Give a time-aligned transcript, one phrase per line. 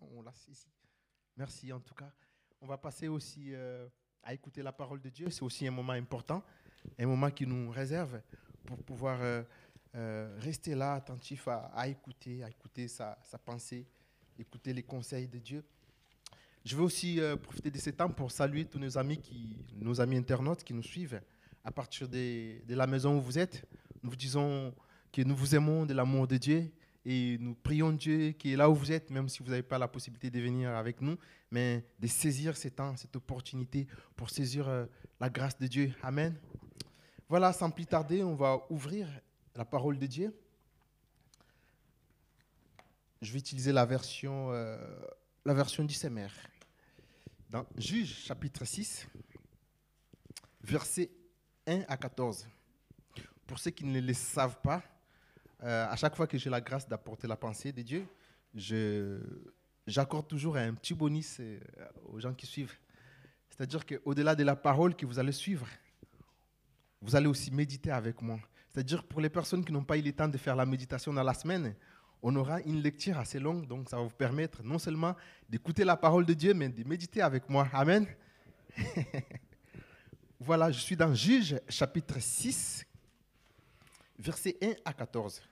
[0.00, 0.32] on la.
[1.36, 2.12] Merci en tout cas.
[2.60, 3.88] On va passer aussi euh,
[4.22, 5.30] à écouter la parole de Dieu.
[5.30, 6.42] C'est aussi un moment important,
[6.98, 8.20] un moment qui nous réserve
[8.66, 9.42] pour pouvoir euh,
[9.94, 13.86] euh, rester là, attentif à, écouter, à écouter sa, pensée,
[14.38, 15.64] écouter les conseils de Dieu.
[16.62, 20.18] Je veux aussi profiter de ce temps pour saluer tous nos amis, qui, nos amis
[20.18, 21.22] internautes qui nous suivent
[21.64, 23.66] à partir de la maison où vous êtes.
[24.02, 24.74] Nous vous disons
[25.10, 26.70] que nous vous aimons de l'amour de Dieu
[27.04, 29.78] et nous prions Dieu qui est là où vous êtes, même si vous n'avez pas
[29.78, 31.16] la possibilité de venir avec nous,
[31.50, 34.86] mais de saisir ce temps, cette opportunité pour saisir euh,
[35.18, 35.94] la grâce de Dieu.
[36.02, 36.36] Amen.
[37.28, 39.08] Voilà, sans plus tarder, on va ouvrir
[39.54, 40.34] la parole de Dieu.
[43.22, 44.76] Je vais utiliser la version, euh,
[45.44, 46.30] la version du CMR.
[47.48, 49.06] Dans Juge chapitre 6,
[50.62, 51.10] versets
[51.66, 52.46] 1 à 14.
[53.46, 54.82] Pour ceux qui ne le savent pas,
[55.62, 58.06] euh, à chaque fois que j'ai la grâce d'apporter la pensée de Dieu,
[59.86, 61.58] j'accorde toujours un petit bonus euh,
[62.12, 62.76] aux gens qui suivent.
[63.50, 65.66] C'est-à-dire qu'au-delà de la parole que vous allez suivre,
[67.02, 68.38] vous allez aussi méditer avec moi.
[68.70, 71.22] C'est-à-dire pour les personnes qui n'ont pas eu le temps de faire la méditation dans
[71.22, 71.74] la semaine,
[72.22, 75.14] on aura une lecture assez longue, donc ça va vous permettre non seulement
[75.48, 77.68] d'écouter la parole de Dieu, mais de méditer avec moi.
[77.72, 78.06] Amen.
[80.40, 82.86] voilà, je suis dans Juge chapitre 6,
[84.20, 85.42] versets 1 à 14.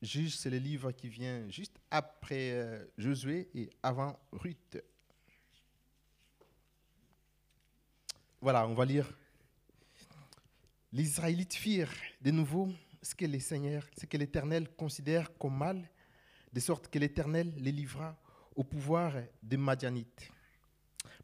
[0.00, 4.82] Juge, c'est le livre qui vient juste après euh, Josué et avant Ruth.
[8.40, 9.12] Voilà, on va lire.
[10.92, 12.68] Les Israélites firent de nouveau
[13.00, 15.88] ce que les seigneurs, ce que l'Éternel considère comme mal,
[16.52, 18.16] de sorte que l'Éternel les livra
[18.54, 20.30] au pouvoir des Madianites.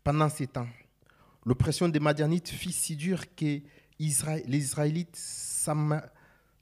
[0.02, 0.68] Pendant ces temps,
[1.44, 3.60] l'oppression des Madianites fit si dure que
[3.98, 5.16] les Israélites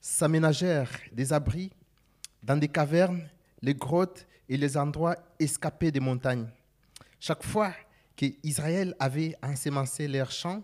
[0.01, 1.71] s'aménagèrent des abris
[2.41, 3.27] dans des cavernes,
[3.61, 6.47] les grottes et les endroits escapés des montagnes.
[7.19, 7.73] Chaque fois
[8.15, 10.63] qu'Israël avait ensemencé leurs champs,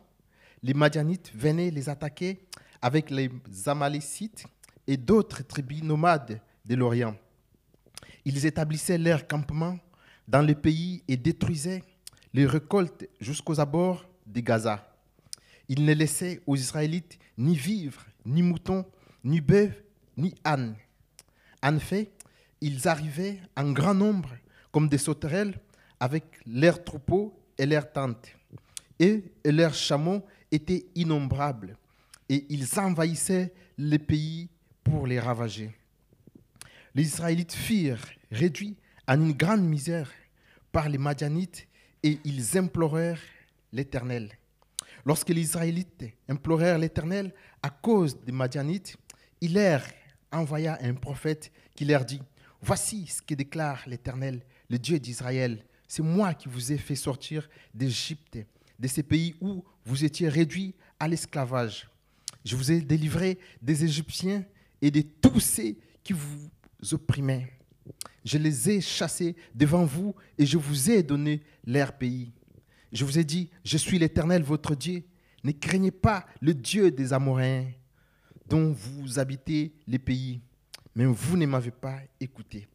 [0.61, 2.39] les Madianites venaient les attaquer
[2.81, 3.29] avec les
[3.65, 4.45] Amalécites
[4.87, 7.15] et d'autres tribus nomades de l'Orient.
[8.25, 9.77] Ils établissaient leur campement
[10.27, 11.83] dans le pays et détruisaient
[12.33, 14.92] les récoltes jusqu'aux abords de Gaza.
[15.69, 18.85] Ils ne laissaient aux Israélites ni vivres, ni moutons,
[19.23, 19.73] ni bœufs,
[20.17, 20.75] ni ânes.
[21.61, 22.11] En fait,
[22.61, 24.29] ils arrivaient en grand nombre
[24.71, 25.59] comme des sauterelles
[25.99, 28.27] avec leurs troupeaux et leurs tentes.
[28.99, 31.77] Et, leurs chameaux étaient innombrables.
[32.29, 34.49] Et ils envahissaient les pays
[34.83, 35.71] pour les ravager.
[36.95, 38.75] Les Israélites firent réduits
[39.07, 40.11] en une grande misère
[40.71, 41.67] par les Madianites
[42.01, 43.21] et ils implorèrent
[43.71, 44.31] l'Éternel.
[45.05, 48.95] Lorsque les Israélites implorèrent l'Éternel à cause des Madianites,
[49.41, 49.81] il leur
[50.31, 52.21] envoya un prophète qui leur dit,
[52.61, 55.65] Voici ce que déclare l'Éternel, le Dieu d'Israël.
[55.85, 58.39] C'est moi qui vous ai fait sortir d'Égypte,
[58.79, 61.89] de ces pays où vous étiez réduits à l'esclavage.
[62.45, 64.45] Je vous ai délivré des Égyptiens
[64.81, 66.49] et de tous ceux qui vous
[66.93, 67.51] opprimaient.
[68.23, 72.31] Je les ai chassés devant vous et je vous ai donné leur pays.
[72.93, 75.03] Je vous ai dit, je suis l'Éternel, votre Dieu.
[75.43, 77.65] Ne craignez pas le Dieu des Amoréens
[78.47, 80.39] dont vous habitez les pays,
[80.95, 82.67] mais vous ne m'avez pas écouté.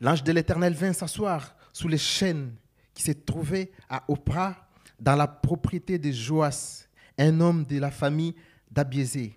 [0.00, 2.54] L'ange de l'Éternel vint s'asseoir sous les chênes
[2.92, 4.68] qui se trouvaient à Oprah,
[4.98, 6.86] dans la propriété de Joas,
[7.18, 8.34] un homme de la famille
[8.70, 9.36] d'Abiézé.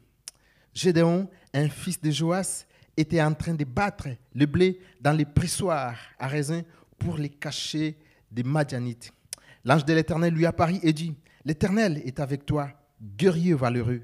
[0.74, 2.66] Gédéon, un fils de Joas,
[2.96, 6.62] était en train de battre le blé dans les pressoirs à raisin
[6.98, 7.98] pour les cacher
[8.32, 9.12] des Madianites.
[9.70, 11.16] L'ange de l'Éternel lui apparut et dit,
[11.46, 14.02] L'Éternel est avec toi, guerrier valeureux.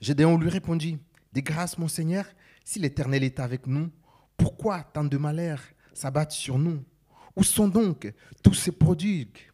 [0.00, 0.98] Gédéon lui répondit,
[1.34, 2.24] Des grâces, mon Seigneur,
[2.64, 3.90] si l'Éternel est avec nous,
[4.38, 5.60] pourquoi tant de malheurs
[5.92, 6.82] s'abattent sur nous?
[7.36, 8.10] Où sont donc
[8.42, 9.52] tous ces prodiges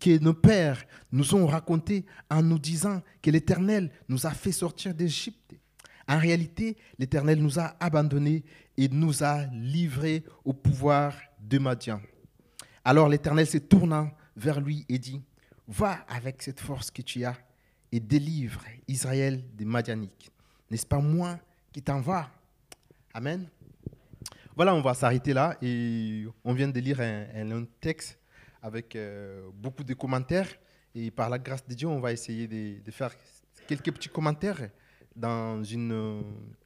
[0.00, 0.82] que nos pères
[1.12, 5.54] nous ont racontés en nous disant que l'Éternel nous a fait sortir d'Égypte?
[6.08, 8.42] En réalité, l'Éternel nous a abandonnés
[8.78, 12.00] et nous a livrés au pouvoir de Madian.
[12.86, 15.20] Alors l'Éternel se tourna vers lui et dit,
[15.68, 17.36] Va avec cette force que tu as
[17.92, 20.30] et délivre Israël des Madianiques.
[20.70, 21.38] N'est-ce pas moi
[21.72, 22.30] qui t'en va?
[23.14, 23.48] Amen.
[24.56, 28.18] Voilà, on va s'arrêter là et on vient de lire un, texte
[28.60, 30.48] avec euh, beaucoup de commentaires
[30.94, 33.14] et par la grâce de Dieu, on va essayer de, faire
[33.66, 34.68] quelques petits commentaires
[35.16, 36.22] dans, une,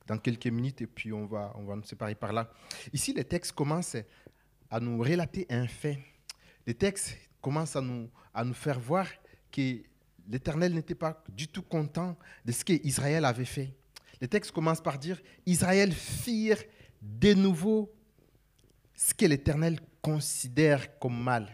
[0.07, 2.51] dans quelques minutes et puis on va, on va nous séparer par là.
[2.93, 3.97] Ici, le texte commence
[4.71, 5.99] à nous relater un fait.
[6.67, 9.07] Le texte commence à nous, à nous faire voir
[9.51, 9.83] que
[10.29, 13.75] l'Éternel n'était pas du tout content de ce qu'Israël avait fait.
[14.21, 16.63] Le texte commence par dire, Israël firent
[17.03, 17.93] de nouveau
[18.95, 21.49] ce que l'Éternel considère comme mal.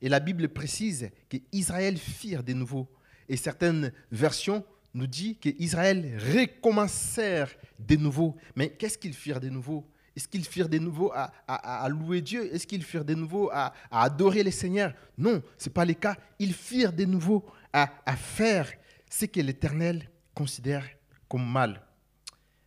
[0.00, 2.88] Et la Bible précise qu'Israël firent de nouveau.
[3.28, 8.36] Et certaines versions nous disent qu'Israël recommencèrent de nouveau.
[8.56, 9.88] Mais qu'est-ce qu'ils firent de nouveau?
[10.18, 12.52] Est-ce qu'ils firent de nouveau à, louer Dieu?
[12.52, 14.92] Est-ce qu'ils firent de nouveau à, adorer les seigneurs?
[15.16, 16.16] Non, ce n'est pas le cas.
[16.40, 18.68] Ils firent de nouveau à, faire
[19.08, 20.84] ce que l'Éternel considère
[21.28, 21.80] comme mal.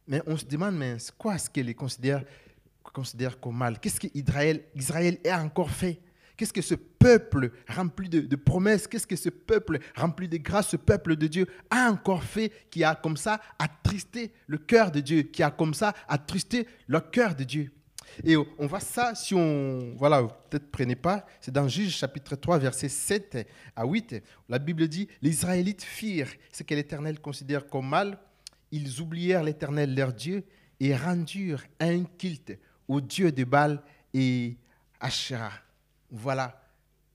[0.08, 2.24] Mais on se demande, mais quoi ce qu'il considère,
[3.42, 3.82] comme mal?
[3.82, 6.00] Qu'est-ce qu'Israël Israël a encore fait?
[6.38, 10.78] Qu'est-ce que ce peuple rempli de, promesses, qu'est-ce que ce peuple rempli de grâce, ce
[10.78, 15.24] peuple de Dieu a encore fait qui a comme ça attristé le cœur de Dieu,
[15.24, 17.72] qui a comme ça attristé le cœur de Dieu?
[18.24, 22.60] Et on voit ça, si on, voilà, peut-être prenez pas, c'est dans Juge chapitre 3,
[22.60, 24.22] versets 7 à 8.
[24.50, 28.20] La Bible dit, les Israélites firent ce que l'Éternel considère comme mal,
[28.72, 30.44] ils oublièrent l'Éternel leur Dieu
[30.80, 32.58] et rendirent un culte
[32.88, 33.82] au Dieu de Baal
[34.14, 34.58] et
[35.00, 35.54] Asherah.
[36.12, 36.58] Voilà.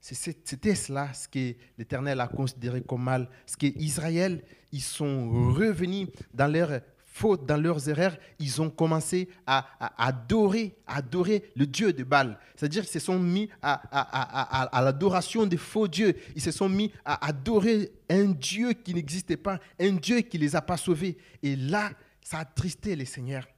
[0.00, 3.28] C'était cela ce que l'Éternel a considéré comme mal.
[3.44, 6.81] Ce que Israël, ils sont revenus dans leur
[7.16, 9.66] faute, dans leurs erreurs, ils ont commencé à,
[9.96, 12.38] adorer, adorer le Dieu de Baal.
[12.54, 16.14] C'est-à-dire qu'ils se sont mis à, l'adoration des faux dieux.
[16.34, 20.43] Ils se sont mis à adorer un Dieu qui n'existait pas, un Dieu qui ne
[20.43, 21.16] les a pas sauvés.
[21.43, 21.90] Et là,
[22.20, 23.48] ça a tristé les seigneurs.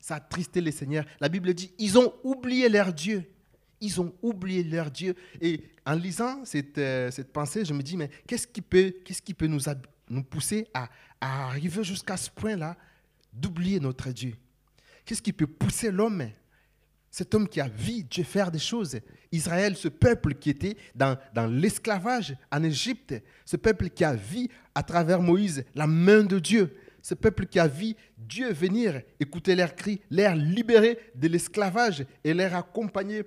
[0.00, 1.04] Ça a tristé les seigneurs.
[1.20, 3.31] La Bible dit, ils ont oublié leur Dieu.
[3.82, 5.14] Ils ont oublié leur Dieu.
[5.40, 8.94] Et en lisant cette, euh, pensée, je me dis, mais qu'est-ce qui peut,
[10.08, 10.88] nous, pousser à,
[11.20, 12.76] à arriver jusqu'à ce point-là
[13.32, 14.34] d'oublier notre Dieu?
[15.04, 16.30] Qu'est-ce qui peut pousser l'homme
[17.10, 18.98] cet homme qui a vu Dieu faire des choses?
[19.32, 23.14] Israël, ce peuple qui était dans, dans l'esclavage en Égypte,
[23.44, 27.58] ce peuple qui a vu à travers Moïse la main de Dieu, ce peuple qui
[27.58, 33.24] a vu Dieu venir écouter leurs cris, les libérer de l'esclavage et les accompagner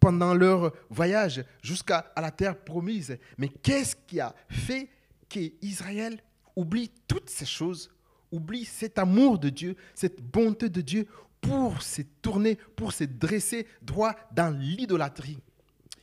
[0.00, 3.18] pendant leur voyage jusqu'à la terre promise.
[3.36, 4.88] Mais qu'est-ce qui a fait
[5.28, 6.18] qu'Israël
[6.54, 7.90] oublie toutes ces choses
[8.32, 11.06] oublie cet amour de Dieu, cette bonté de Dieu
[11.40, 15.38] pour se tourner, pour se dresser droit dans l'idolâtrie?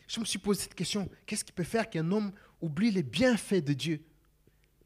[0.07, 2.31] Je me suis posé cette question, qu'est-ce qui peut faire qu'un homme
[2.61, 4.01] oublie les bienfaits de Dieu?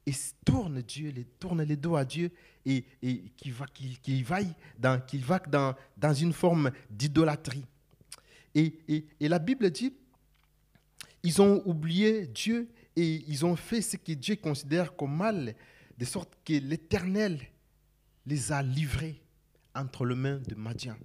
[0.07, 0.13] Et
[0.45, 2.31] tourne Dieu, les, tourne les dos à Dieu
[2.65, 4.25] et, et qu'il va, qu'il,
[4.80, 7.65] dans, va dans, dans une forme d'idolâtrie.
[8.56, 9.94] Et, et, et la Bible dit,
[11.24, 15.54] ils ont oublié Dieu et ils ont fait ce que Dieu considère comme mal
[15.98, 17.42] de sorte que l'Éternel
[18.25, 19.21] les a livrés
[19.75, 20.95] entre les mains de Madian.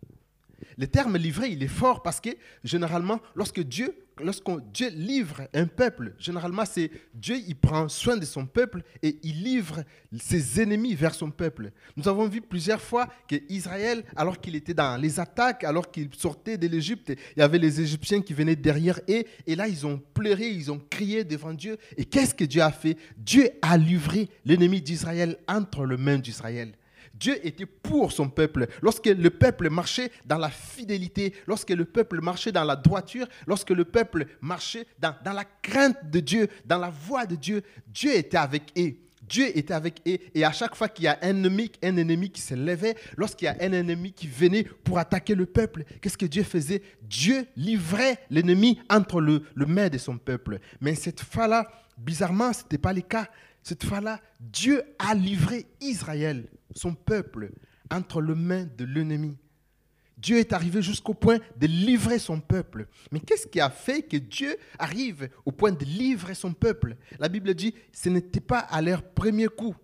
[0.79, 2.31] Le terme livré, il est fort parce que
[2.63, 8.25] généralement, lorsque Dieu, lorsqu'on Dieu livre un peuple, généralement c'est Dieu, il prend soin de
[8.25, 9.83] son peuple et il livre
[10.19, 11.73] ses ennemis vers son peuple.
[11.97, 16.09] Nous avons vu plusieurs fois que Israël, alors qu'il était dans les attaques, alors qu'il
[16.17, 19.87] sortait de l'Égypte, il y avait les Égyptiens qui venaient derrière et, et là ils
[19.87, 21.77] ont pleuré, ils ont crié devant Dieu.
[21.97, 22.97] Et qu'est-ce que Dieu a fait?
[23.17, 26.73] Dieu a livré l'ennemi d'Israël entre les mains d'Israël.
[27.23, 28.67] Dieu était pour son peuple.
[28.83, 33.71] Lorsque le peuple marchait dans la fidélité, lorsque le peuple marchait dans la droiture, lorsque
[33.71, 38.39] le peuple marchait dans, la crainte de Dieu, dans la voie de Dieu, Dieu était
[38.39, 38.97] avec eux.
[39.23, 40.19] Dieu était avec eux.
[40.35, 43.45] Et à chaque fois qu'il y a un ennemi, un ennemi qui se levait, lorsqu'il
[43.45, 46.83] y a un ennemi qui venait pour attaquer le peuple, qu'est-ce que Dieu faisait?
[47.03, 50.59] Dieu livrait l'ennemi entre le, le main de son peuple.
[50.81, 53.29] Mais cette fois-là, bizarrement, ce n'était pas le cas.
[53.63, 57.53] Cette fois-là, Dieu a livré Israël son peuple
[57.91, 59.37] entre les mains de l'ennemi.
[60.17, 62.87] Dieu est arrivé jusqu'au point de livrer son peuple.
[63.11, 66.97] Mais qu'est-ce qui a fait que Dieu arrive au point de livrer son peuple?
[67.19, 69.75] La Bible dit, ce n'était pas à leur premier coup.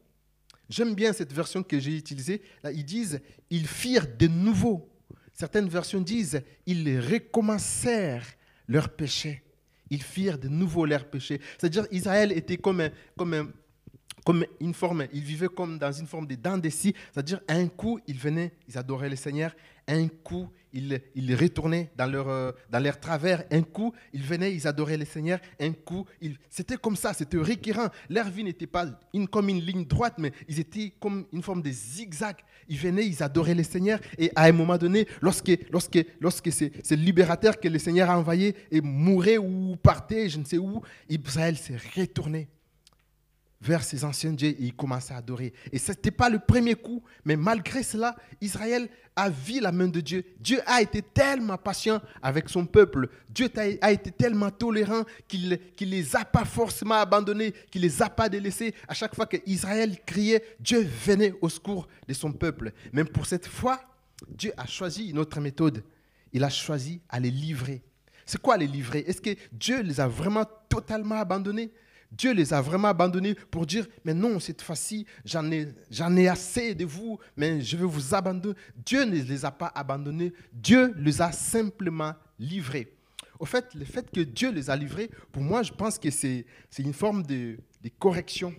[0.69, 2.43] J'aime bien cette version que j'ai utilisée.
[2.63, 3.21] Là, ils disent,
[3.51, 4.89] ils firent de nouveau.
[5.33, 8.27] Certaines versions disent, ils recommencèrent
[8.69, 9.43] leur péché.
[9.91, 11.41] Ils firent de nouveau leur péché.
[11.59, 13.49] C'est-à-dire, Israël était comme un, comme un
[14.29, 17.67] comme une forme, ils vivaient comme dans une forme de dents de scie, c'est-à-dire un
[17.67, 19.57] coup, ils venaient, ils adoraient le Seigneur,
[19.87, 24.55] un coup, ils, ils retournaient dans leur, euh, dans leur travers, un coup, ils venaient,
[24.55, 26.37] ils adoraient le Seigneur, un coup, ils...
[26.51, 27.89] c'était comme ça, c'était récurrent.
[28.11, 31.63] Leur vie n'était pas une, comme une ligne droite, mais ils étaient comme une forme
[31.63, 32.37] de zigzag.
[32.69, 36.97] Ils venaient, ils adoraient le Seigneur, et à un moment donné, lorsque, lorsque, lorsque ces
[36.97, 41.57] libérateurs que le Seigneur a envoyés et mouraient ou partaient, je ne sais où, Israël
[41.57, 42.51] s'est retourné
[43.61, 45.53] vers ses anciens dieux et il commençait à adorer.
[45.73, 49.89] Et ce n'était pas le premier coup, mais malgré cela, Israël a vu la main
[49.89, 50.25] de Dieu.
[50.39, 53.09] Dieu a été tellement patient avec son peuple.
[53.29, 53.51] Dieu
[53.81, 58.09] a été tellement tolérant qu'il ne les a pas forcément abandonnés, qu'il ne les a
[58.09, 58.75] pas délaissés.
[58.87, 62.73] À chaque fois qu'Israël criait, Dieu venait au secours de son peuple.
[62.93, 63.81] Même pour cette fois,
[64.29, 65.83] Dieu a choisi une autre méthode.
[66.33, 67.83] il a choisi à les livrer.
[68.25, 69.05] C'est quoi les livrer?
[69.07, 71.73] Est-ce que Dieu les a vraiment totalement abandonnés?
[72.11, 76.75] Dieu les a vraiment abandonnés pour dire, mais non, cette fois-ci, j'en ai, ai assez
[76.75, 78.55] de vous, mais je veux vous abandonner.
[78.77, 82.95] Dieu ne les a pas abandonnés, Dieu les a simplement livrés.
[83.39, 86.45] Au fait, le fait que Dieu les a livrés, pour moi, je pense que c'est,
[86.71, 88.55] c'est une forme de, de correction.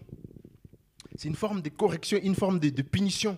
[1.16, 3.38] C'est une forme de correction, une forme de, de punition.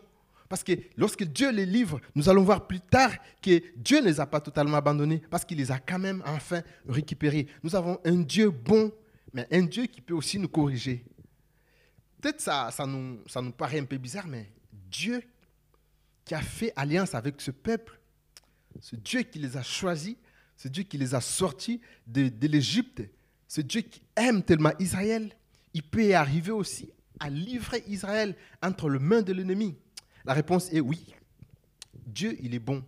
[0.49, 4.19] Parce que lorsque Dieu les livre, nous allons voir plus tard que Dieu ne les
[4.19, 7.47] a pas totalement abandonnés, parce qu'il les a quand même enfin récupérés.
[7.63, 8.91] Nous avons un Dieu bon
[9.33, 11.05] mais un Dieu qui peut aussi nous corriger.
[12.19, 14.49] Peut-être ça, ça, nous, ça nous paraît un peu bizarre, mais
[14.89, 15.23] Dieu
[16.25, 17.99] qui a fait alliance avec ce peuple,
[18.79, 20.15] ce Dieu qui les a choisis,
[20.55, 23.01] ce Dieu qui les a sortis de, de l'Égypte,
[23.47, 25.35] ce Dieu qui aime tellement Israël,
[25.73, 29.75] il peut arriver aussi à livrer Israël entre les mains de l'ennemi.
[30.25, 31.13] La réponse est oui.
[32.05, 32.83] Dieu, il est bon.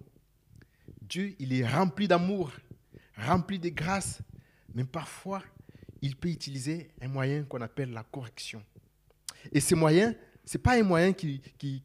[1.01, 2.51] Dieu, il est rempli d'amour,
[3.17, 4.21] rempli de grâce,
[4.73, 5.43] mais parfois,
[6.03, 8.61] il peut utiliser un moyen qu'on appelle la correction.
[9.53, 11.41] Et ce moyen, ce n'est pas un moyen qu'il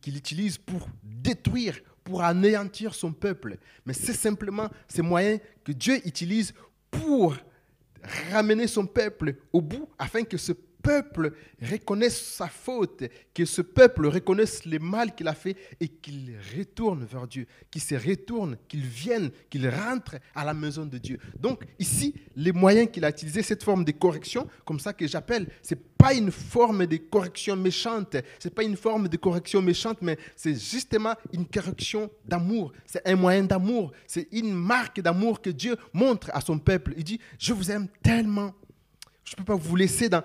[0.06, 6.52] utilise pour détruire, pour anéantir son peuple, mais c'est simplement ce moyen que Dieu utilise
[6.90, 7.36] pour
[8.32, 13.04] ramener son peuple au bout afin que ce peuple reconnaisse sa faute,
[13.34, 17.82] que ce peuple reconnaisse le mal qu'il a fait et qu'il retourne vers Dieu, qu'il
[17.82, 21.18] se retourne, qu'il vienne, qu'il rentre à la maison de Dieu.
[21.38, 25.48] Donc ici, les moyens qu'il a utilisés, cette forme de correction, comme ça que j'appelle,
[25.62, 30.16] c'est pas une forme de correction méchante, c'est pas une forme de correction méchante, mais
[30.36, 32.72] c'est justement une correction d'amour.
[32.86, 36.94] C'est un moyen d'amour, c'est une marque d'amour que Dieu montre à son peuple.
[36.96, 38.54] Il dit, je vous aime tellement
[39.28, 40.22] je ne peux pas vous laisser dans,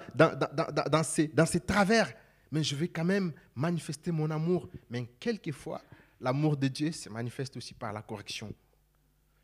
[1.03, 2.13] ces, dans ces travers,
[2.51, 4.69] mais je vais quand même manifester mon amour.
[4.89, 5.81] Mais quelquefois,
[6.22, 8.53] l'amour de Dieu se manifeste aussi par la correction.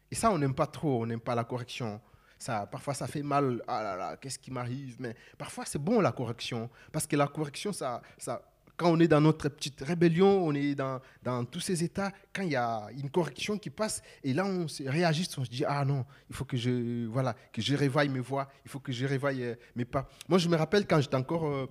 [0.10, 2.00] Et ça, on n'aime pas trop, on n'aime pas la correction.
[2.38, 3.62] Ça, parfois, ça fait mal.
[3.68, 4.96] Ah là là, qu'est-ce qui m'arrive?
[5.00, 6.70] Mais parfois, c'est bon la correction.
[6.92, 8.42] Parce que la correction, ça, ça,
[8.80, 12.44] quand on est dans notre petite rébellion, on est dans, dans, tous ces états, quand
[12.44, 15.66] il y a une correction qui passe, et là on se réagit, on se dit,
[15.66, 18.94] ah non, il faut que je, voilà, que je réveille mes voix, il faut que
[18.94, 20.08] je réveille euh, mes pas.
[20.30, 21.68] Moi, je me rappelle quand j'étais encore euh,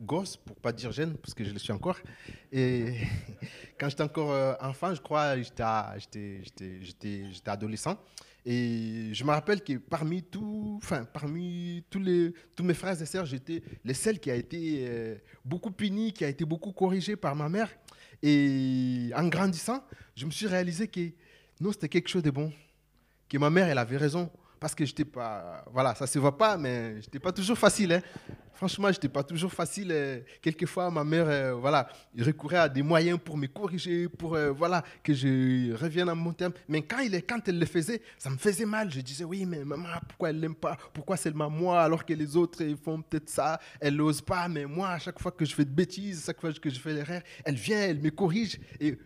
[0.00, 1.98] gosse, pour pas dire jeune, parce que je le suis encore,
[2.50, 2.96] et
[3.78, 6.42] quand j'étais encore euh, enfant, je crois, j'étais
[7.46, 7.96] adolescent,
[8.50, 10.80] et je me rappelle que parmi, tous,
[12.00, 16.24] les, mes frères et sœurs, j'étais le seul qui a été euh, beaucoup puni, qui
[16.24, 17.70] a été beaucoup corrigé par ma mère.
[18.22, 19.84] Et en grandissant,
[20.16, 21.10] je me suis réalisé que
[21.60, 22.50] non, c'était quelque chose de bon,
[23.28, 26.56] que ma mère, elle avait raison parce que j'étais pas, voilà, ça se voit pas,
[26.56, 27.92] mais j'étais pas toujours facile.
[27.92, 28.02] Hein.
[28.58, 29.90] Franchement, j'étais pas toujours facile.
[29.92, 31.88] Euh, quelquefois, ma mère, euh, voilà,
[32.18, 36.32] recourait à des moyens pour me corriger, pour, euh, voilà, que je revienne à mon
[36.32, 36.52] terme.
[36.66, 38.90] Mais quand, il, quand elle le faisait, ça me faisait mal.
[38.90, 40.76] Je disais, oui, mais maman, pourquoi elle l'aime pas?
[40.92, 43.60] Pourquoi seulement moi, alors que les autres, ils font peut-être ça?
[43.80, 46.52] Elle n'ose pas, mais moi, à chaque fois que je fais de bêtises, chaque fois
[46.52, 48.58] que je fais l'erreur, elle vient, elle me corrige.
[48.80, 48.98] Et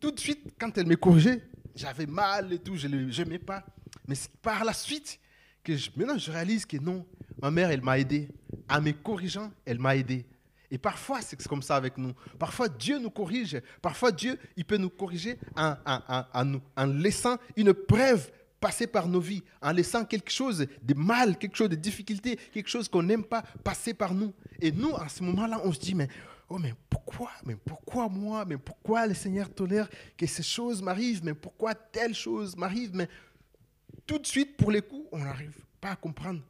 [0.00, 1.42] tout de suite, quand elle me corrigeait,
[1.76, 3.66] j'avais mal et tout, je ne l'aimais pas.
[4.06, 5.18] Mais c'est par la suite
[5.62, 7.06] que je, maintenant je réalise que non,
[7.40, 8.28] ma mère, elle m'a aidé.
[8.68, 10.26] En me corrigeant, elle m'a aidé.
[10.70, 12.12] Et parfois, c'est comme ça avec nous.
[12.38, 13.60] Parfois, Dieu nous corrige.
[13.80, 19.20] Parfois, Dieu, il peut nous corriger en, en, en, laissant une preuve passer par nos
[19.20, 23.24] vies, en laissant quelque chose de mal, quelque chose de difficulté, quelque chose qu'on n'aime
[23.24, 24.32] pas passer par nous.
[24.60, 26.08] Et nous, à ce moment-là, on se dit, mais,
[26.48, 31.22] oh, mais pourquoi Mais pourquoi moi Mais pourquoi le Seigneur tolère que ces choses m'arrivent
[31.22, 33.08] Mais pourquoi telle chose m'arrive Mais
[34.06, 36.40] tout de suite, pour les coups, on n'arrive pas à comprendre.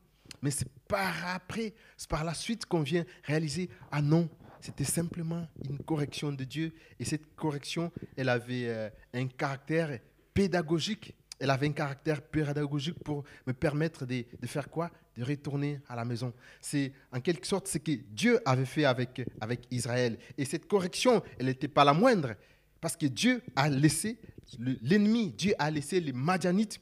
[0.43, 4.29] Mais c'est par après, c'est par la suite qu'on vient réaliser, ah non,
[4.61, 6.73] c'était simplement une correction de Dieu.
[6.99, 9.99] Et cette correction, elle avait euh, un caractère
[10.33, 11.15] pédagogique.
[11.39, 14.91] Elle avait un caractère pédagogique pour me permettre de, de faire quoi?
[15.17, 16.33] De retourner à la maison.
[16.61, 20.19] C'est en quelque sorte ce que Dieu avait fait avec, avec Israël.
[20.39, 22.35] Et cette correction, elle n'était pas la moindre.
[22.81, 24.19] Parce que Dieu a laissé
[24.59, 26.81] l'ennemi, Dieu a laissé les Madianites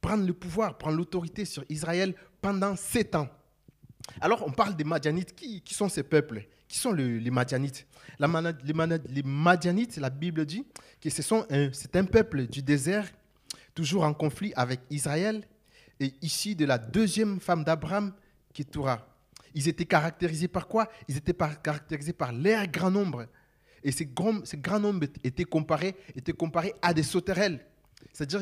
[0.00, 3.28] prendre le pouvoir, prendre l'autorité sur Israël pendant sept ans.
[4.20, 5.34] Alors, on parle des Madianites.
[5.34, 6.46] Qui, sont ces peuples?
[6.66, 7.86] Qui sont les Madianites?
[8.18, 10.64] Les, Madianites, la Bible dit
[11.00, 13.06] que c'est un, un peuple du désert,
[13.74, 15.46] toujours en conflit avec Israël,
[16.00, 18.12] et ici de la deuxième femme d'Abraham,
[18.52, 18.78] qui est.
[19.54, 20.88] Ils étaient caractérisés par quoi?
[21.08, 23.26] Ils étaient caractérisés par l'air grand nombre.
[23.82, 27.64] Et ces grands nombres étaient comparés, étaient comparés à des sauterelles.
[28.12, 28.40] C'est-à-dire,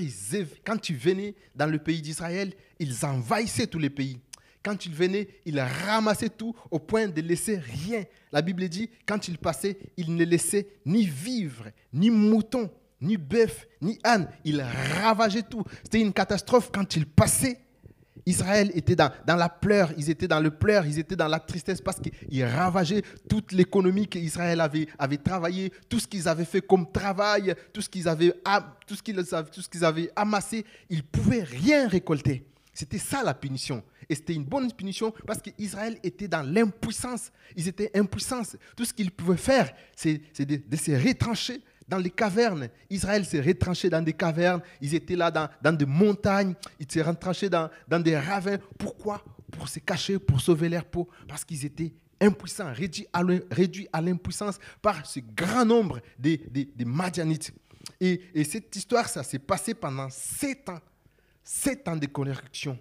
[0.65, 4.19] quand ils venaient dans le pays d'Israël, ils envahissaient tous les pays.
[4.63, 8.05] Quand ils venaient, ils ramassaient tout au point de laisser rien.
[8.33, 12.71] La Bible dit, quand ils passaient, ils ne laissaient ni vivre, ni moutons,
[13.01, 14.29] ni bœuf, ni âne.
[14.45, 15.63] Ils ravageaient tout.
[15.85, 17.61] C'était une catastrophe quand ils passaient.
[18.27, 21.81] Israël était dans, la pleure, ils étaient dans le pleur, ils étaient dans la tristesse
[21.81, 26.91] parce qu'ils ravageaient toute l'économie qu'Israël avait, avait travaillé, tout ce qu'ils avaient fait comme
[26.91, 28.35] travail, tout ce qu'ils avaient,
[28.87, 29.17] tout ce qu'ils
[29.53, 32.45] tout ce qu'ils avaient amassé, ils ne pouvaient rien récolter.
[32.75, 33.83] C'était ça la punition.
[34.09, 37.31] Et c'était une bonne punition parce qu'Israël était dans l'impuissance.
[37.57, 38.43] Ils étaient impuissants.
[38.77, 42.69] Tout ce qu'ils pouvaient faire, c'est de, de, se retrancher dans les cavernes.
[42.91, 44.61] Israël s'est retranché dans des cavernes.
[44.81, 46.55] Ils étaient là dans, dans des montagnes.
[46.81, 48.59] Ils s'est retranchés dans, dans des ravins.
[48.79, 49.25] Pourquoi?
[49.53, 51.09] Pour se cacher, pour sauver leur peau.
[51.29, 52.73] Parce qu'ils étaient impuissants,
[53.51, 57.53] réduits à l'impuissance par ce grand nombre de, de, de Madianites.
[58.01, 60.81] Et, et cette histoire, ça s'est passé pendant sept ans.
[61.45, 62.79] Sept ans de correction.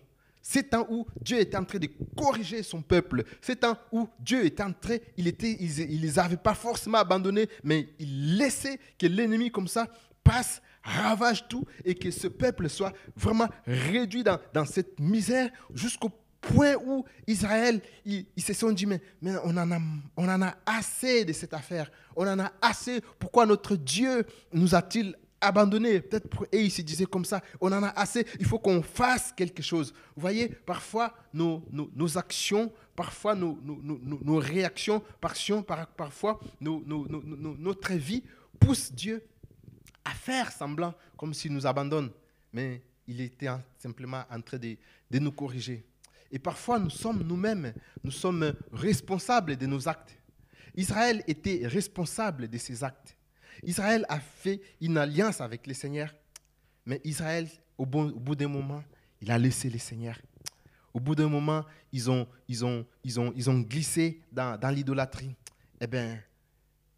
[0.47, 3.23] C'est temps où Dieu était en train de corriger son peuple.
[3.41, 7.49] C'est temps où Dieu était en train, il était, il, les avait pas forcément abandonnés,
[7.63, 9.87] mais il laissait que l'ennemi comme ça
[10.23, 16.11] passe, ravage tout et que ce peuple soit vraiment réduit dans, cette misère jusqu'au
[16.41, 19.79] point où Israël, ils, se sont dit, mais, mais on, en a,
[20.15, 21.91] on en a assez de cette affaire.
[22.15, 23.01] On en a assez.
[23.17, 24.23] Pourquoi notre Dieu
[24.53, 26.01] nous a-t-il abandonné.
[26.01, 29.31] Peut-être et il se disait comme ça, on en a assez, il faut qu'on fasse
[29.31, 29.93] quelque chose.
[30.15, 35.63] Vous voyez, parfois nos, nos, actions, parfois nos, nos réactions, parfois,
[35.95, 38.23] parfois notre vie
[38.59, 39.23] pousse Dieu
[40.03, 42.11] à faire semblant comme s'il nous abandonne.
[42.53, 44.77] Mais il était simplement en train de,
[45.11, 45.83] de nous corriger.
[46.31, 47.73] Et parfois, nous sommes nous-mêmes,
[48.03, 50.17] nous sommes responsables de nos actes.
[50.75, 53.15] Israël était responsable de ses actes.
[53.63, 56.13] Israël a fait une alliance avec le Seigneur,
[56.85, 57.47] mais Israël,
[57.77, 58.83] au, bout d'un moment,
[59.21, 60.17] il a laissé le Seigneur.
[60.93, 65.35] Au bout d'un moment, ils ont, ils ont, ils ont, ils ont glissé dans, l'idolâtrie.
[65.81, 66.19] Eh bien,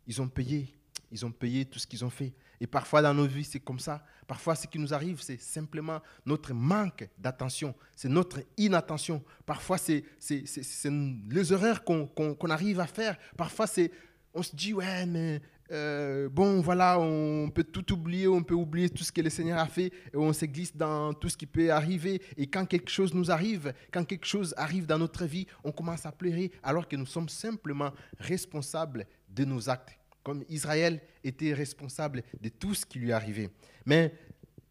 [0.06, 0.74] ils ont payé.
[1.12, 2.34] Ils ont payé tout ce qu'ils ont fait.
[2.60, 4.04] Et parfois dans nos vies, c'est comme ça.
[4.28, 9.24] Parfois, ce qui nous arrive, c'est simplement notre manque d'attention, c'est notre inattention.
[9.46, 13.18] Parfois, c'est les erreurs qu'on arrive à faire.
[13.38, 13.92] Parfois, c'est
[14.34, 18.90] on se dit, ouais, mais euh, bon, voilà, on peut tout oublier, on peut oublier
[18.90, 21.46] tout ce que le Seigneur a fait, et on se glisse dans tout ce qui
[21.46, 22.22] peut arriver.
[22.38, 26.06] Et quand quelque chose nous arrive, quand quelque chose arrive dans notre vie, on commence
[26.06, 32.24] à pleurer, alors que nous sommes simplement responsables de nos actes, comme Israël était responsable
[32.42, 33.50] de tout ce qui lui arrivait.
[33.86, 34.14] Mais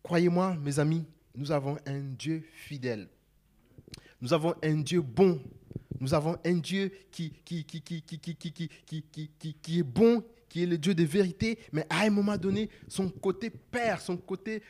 [0.02, 1.04] croyez-moi, mes amis,
[1.34, 3.08] nous avons un Dieu fidèle.
[4.20, 5.42] Nous avons un Dieu bon.
[6.00, 9.82] Nous avons un Dieu qui, qui, qui, qui, qui, qui, qui, qui, qui, qui est
[9.82, 10.22] bon
[10.56, 14.16] qui est le Dieu de vérité, mais à un moment donné, son côté père, son
[14.16, 14.62] côté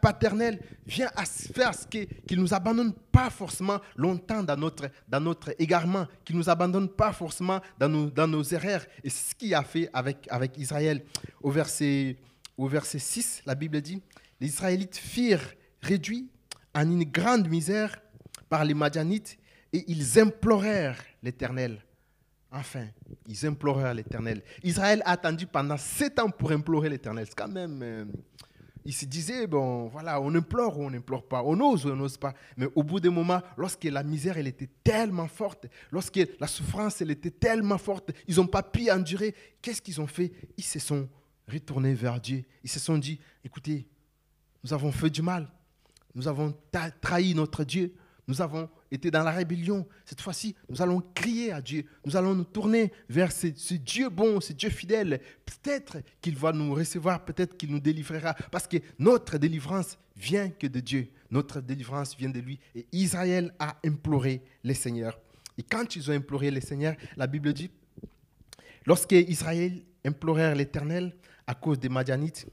[0.00, 5.18] paternel vient à faire ce qu'il ne nous abandonne pas forcément longtemps dans notre, dans
[5.18, 8.86] notre égarement, qu'il ne nous abandonne pas forcément dans nos, dans nos erreurs.
[9.02, 11.02] Et ce qu'il a fait avec, avec Israël.
[11.42, 12.16] Au verset,
[12.56, 14.00] au verset 6, la Bible dit,
[14.40, 16.28] les Israélites firent réduits
[16.76, 18.00] en une grande misère
[18.48, 19.36] par les Madianites
[19.72, 21.82] et ils implorèrent l'Éternel.
[22.52, 22.86] Enfin,
[23.26, 24.42] ils implorèrent l'Éternel.
[24.62, 27.26] Israël a attendu pendant sept ans pour implorer l'Éternel.
[27.26, 27.80] C'est quand même...
[27.82, 28.04] Euh,
[28.84, 31.96] ils se disaient, bon, voilà, on implore ou on n'implore pas, on ose ou on
[31.96, 32.34] n'ose pas.
[32.56, 37.00] Mais au bout d'un moment, lorsque la misère, elle était tellement forte, lorsque la souffrance,
[37.00, 40.32] elle était tellement forte, ils n'ont pas pu endurer, qu'est-ce qu'ils ont fait?
[40.56, 41.08] Ils se sont
[41.46, 42.44] retournés vers Dieu.
[42.64, 43.86] Ils se sont dit, écoutez,
[44.64, 45.48] nous avons fait du mal,
[46.14, 46.52] nous avons
[47.00, 47.94] trahi notre Dieu,
[48.26, 49.86] nous avons été dans la rébellion.
[50.04, 51.86] Cette fois-ci, nous allons crier à Dieu.
[52.04, 55.20] Nous allons nous tourner vers ce, Dieu bon, ce Dieu fidèle.
[55.46, 58.34] Peut-être qu'il va nous recevoir, peut-être qu'il nous délivrera.
[58.50, 61.08] Parce que notre délivrance vient que de Dieu.
[61.30, 62.60] Notre délivrance vient de lui.
[62.74, 65.18] Et Israël a imploré le Seigneur.
[65.56, 67.70] Et quand ils ont imploré le Seigneur, la Bible dit,
[68.84, 72.46] lorsque Israël implorèrent l'Éternel à cause des Madianites,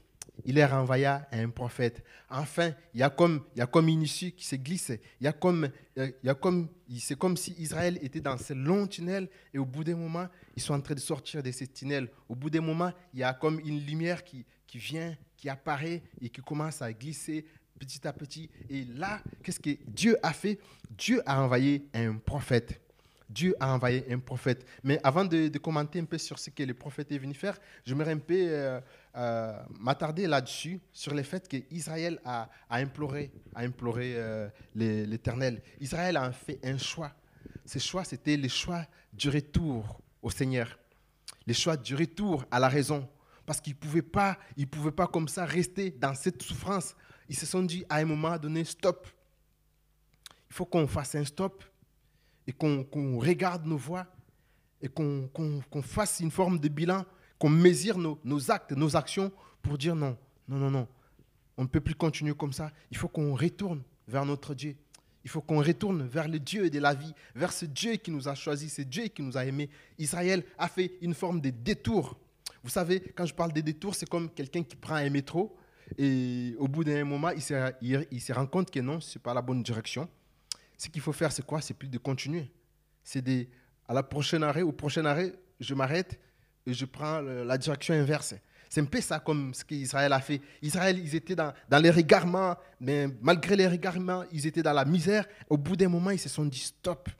[0.44, 2.04] il les renvoya à un prophète.
[2.28, 4.92] Enfin, il y a comme, il y a comme une issue qui se glisse.
[5.24, 9.64] A comme, il comme, c'est comme si Israël était dans ce long tunnel et au
[9.64, 10.26] bout d'un moment,
[10.56, 12.08] ils sont en train de sortir de ce tunnel.
[12.28, 16.02] Au bout d'un moment, il y a comme une lumière qui, qui vient, qui apparaît
[16.20, 17.44] et qui commence à glisser
[17.78, 18.50] petit à petit.
[18.68, 20.58] Et là, qu'est-ce que Dieu a fait?
[20.90, 22.80] Dieu a envoyé un prophète.
[23.30, 24.66] Dieu a envoyé un prophète.
[24.82, 28.12] Mais avant de, commenter un peu sur ce que le prophète est venu faire, j'aimerais
[28.12, 28.80] un peu euh,
[29.16, 35.62] euh, m'attarder là-dessus, sur le fait qu'Israël a, a, imploré, a imploré euh, l'Éternel.
[35.80, 37.12] Israël a fait un choix.
[37.64, 40.76] Ce choix, c'était le choix du retour au Seigneur,
[41.46, 43.08] le choix du retour à la raison.
[43.46, 44.38] Parce qu'ils ne pouvaient, pas,
[44.70, 46.94] pouvaient pas comme ça rester dans cette souffrance.
[47.28, 49.08] Ils se sont dit à un moment donné, stop.
[50.50, 51.64] Il faut qu'on fasse un stop
[52.50, 54.04] et qu'on regarde nos voies
[54.82, 57.04] et qu'on fasse une forme de bilan,
[57.38, 59.30] qu'on mesure nos, actes, nos actions
[59.62, 60.88] pour dire non, Non, non, non.
[61.56, 62.72] On ne peut plus continuer comme ça.
[62.90, 64.74] Il faut qu'on retourne vers notre Dieu.
[65.22, 68.26] Il faut qu'on retourne vers le Dieu de la vie, vers ce Dieu qui nous
[68.26, 69.70] a choisis, ce Dieu qui nous a aimés.
[69.96, 72.18] Israël a fait une forme de détour.
[72.64, 75.56] Vous savez, quand je parle de détour, c'est comme quelqu'un qui prend un métro
[75.98, 79.22] et au bout d'un moment, il se, il, se, rend compte que non, ce n'est
[79.22, 80.08] pas la bonne direction.
[80.80, 81.60] Ce qu'il faut faire, c'est quoi?
[81.60, 82.50] C'est plus de continuer.
[83.04, 83.46] C'est de,
[83.86, 86.18] à la prochaine arrêt, au prochain arrêt, je m'arrête
[86.64, 88.34] et je prends la direction inverse.
[88.70, 90.40] C'est un peu ça comme ce qu'Israël a fait.
[90.62, 95.26] Israël, ils étaient dans, les regarements, mais malgré les regarements, ils étaient dans la misère.
[95.50, 97.10] Au bout d'un moment, ils se sont dit stop.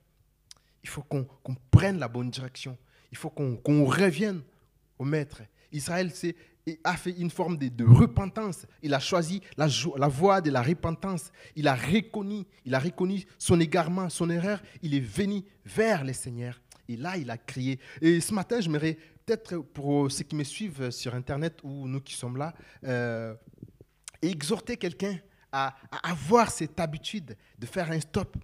[0.82, 1.26] Il faut qu'on
[1.70, 2.78] prenne la bonne direction.
[3.12, 4.40] Il faut qu'on revienne
[4.98, 5.42] au maître.
[5.70, 6.10] Israël
[6.84, 8.66] a fait une forme de, repentance.
[8.82, 11.32] Il a choisi la, la, voie de la repentance.
[11.56, 14.62] Il a reconnu, il a reconnu son égarement, son erreur.
[14.82, 16.60] Il est venu vers le Seigneur.
[16.88, 17.78] Et là, il a crié.
[18.00, 22.00] Et ce matin, je j'aimerais peut-être pour ceux qui me suivent sur Internet ou nous
[22.00, 22.52] qui sommes là,
[22.84, 23.34] euh,
[24.20, 25.18] exhorter quelqu'un
[25.52, 28.36] à, avoir cette habitude de faire un stop,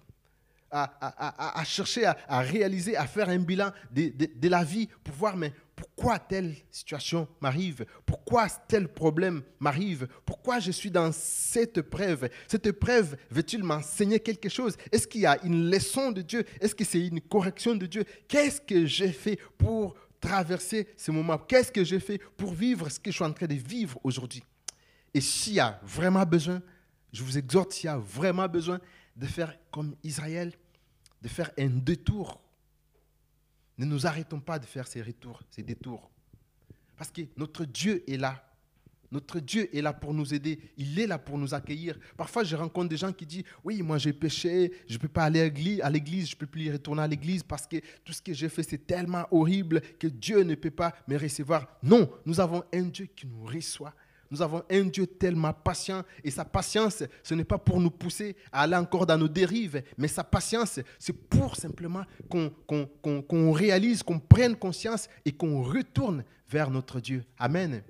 [0.71, 5.53] à, chercher à, réaliser, à faire un bilan de, de, la vie pour voir mais
[5.77, 12.29] pourquoi telle situation m'arrive, pourquoi tel problème m'arrive, pourquoi je suis dans cette preuve?
[12.47, 14.75] Cette preuve veut-il m'enseigner quelque chose?
[14.91, 16.43] Est-ce qu'il y a une leçon de Dieu?
[16.59, 18.05] Est-ce que c'est une correction de Dieu?
[18.27, 21.37] Qu'est-ce que j'ai fait pour traverser ce moment?
[21.37, 24.43] Qu'est-ce que j'ai fait pour vivre ce que je suis en train de vivre aujourd'hui?
[25.13, 26.59] Et s'il y a vraiment besoin,
[27.13, 28.79] je vous exhorte, s'il y a vraiment besoin
[29.15, 30.53] de faire comme Israël,
[31.21, 32.41] de faire un détour.
[33.77, 36.09] Ne nous arrêtons pas de faire ces retours, ces détours.
[36.97, 38.43] Parce que notre Dieu est là.
[39.11, 40.59] Notre Dieu est là pour nous aider.
[40.77, 41.97] Il est là pour nous accueillir.
[42.17, 45.23] Parfois, je rencontre des gens qui disent, oui, moi j'ai péché, je ne peux pas
[45.23, 48.33] aller à l'église, je ne peux plus retourner à l'église parce que tout ce que
[48.33, 51.67] j'ai fait, c'est tellement horrible que Dieu ne peut pas me recevoir.
[51.83, 53.93] Non, nous avons un Dieu qui nous reçoit.
[54.29, 58.35] Nous avons un Dieu tellement patient et sa patience, ce n'est pas pour nous pousser
[58.51, 64.19] à aller encore dans nos dérives, mais sa patience, c'est pour simplement qu'on réalise, qu'on
[64.19, 67.23] prenne conscience et qu'on retourne vers notre Dieu.
[67.37, 67.81] Amen.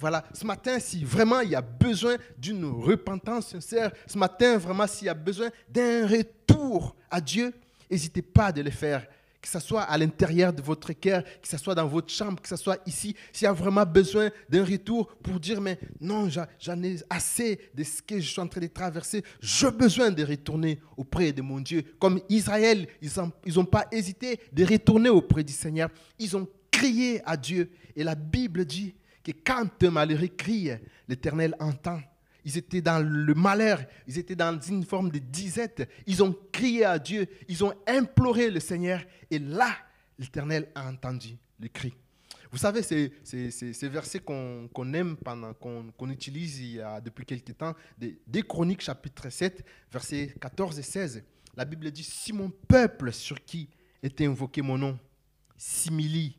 [0.00, 4.86] Voilà, ce matin, si vraiment il y a besoin d'une repentance sincère, ce matin, vraiment,
[4.86, 7.52] s'il y a besoin d'un retour à Dieu,
[7.90, 9.06] n'hésitez pas à le faire.
[9.40, 12.48] Que ce soit à l'intérieur de votre cœur, que ce soit dans votre chambre, que
[12.48, 16.82] ce soit ici, s'il y a vraiment besoin d'un retour pour dire, mais non, j'en
[16.82, 20.80] ai assez de ce que je suis en train de traverser, j'ai besoin de retourner
[20.96, 21.82] auprès de mon Dieu.
[22.00, 25.88] Comme Israël, ils n'ont pas hésité de retourner auprès du Seigneur.
[26.18, 27.70] Ils ont crié à Dieu.
[27.94, 30.70] Et la Bible dit, que quand un malheureux crie,
[31.06, 32.00] l'Éternel entend.
[32.48, 35.86] Ils étaient dans le malheur, ils étaient dans une forme de disette.
[36.06, 39.04] Ils ont crié à Dieu, ils ont imploré le Seigneur.
[39.30, 39.68] Et là,
[40.18, 41.92] l'Éternel a entendu le cri.
[42.50, 43.12] Vous savez, c'est
[43.50, 45.18] ces versets qu'on aime,
[45.60, 51.22] qu'on utilise depuis quelques temps, des, des, Chroniques chapitre 7, versets 14 et 16.
[51.54, 53.68] La Bible dit, si mon peuple sur qui
[54.02, 54.98] était invoqué mon nom,
[55.58, 56.38] similie,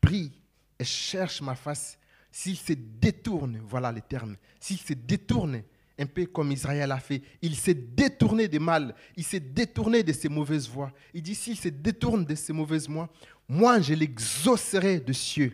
[0.00, 0.32] prie
[0.78, 1.98] et cherche ma face,
[2.30, 5.62] s'il se détourne, voilà le terme, s'il se détourne,
[5.98, 10.12] un peu comme Israël a fait, il s'est détourné des mal, il s'est détourné de
[10.12, 10.90] ses mauvaises voies.
[11.12, 13.08] Il dit, s'il se détourne de ses mauvaises voies,
[13.46, 15.52] moi je l'exaucerai de cieux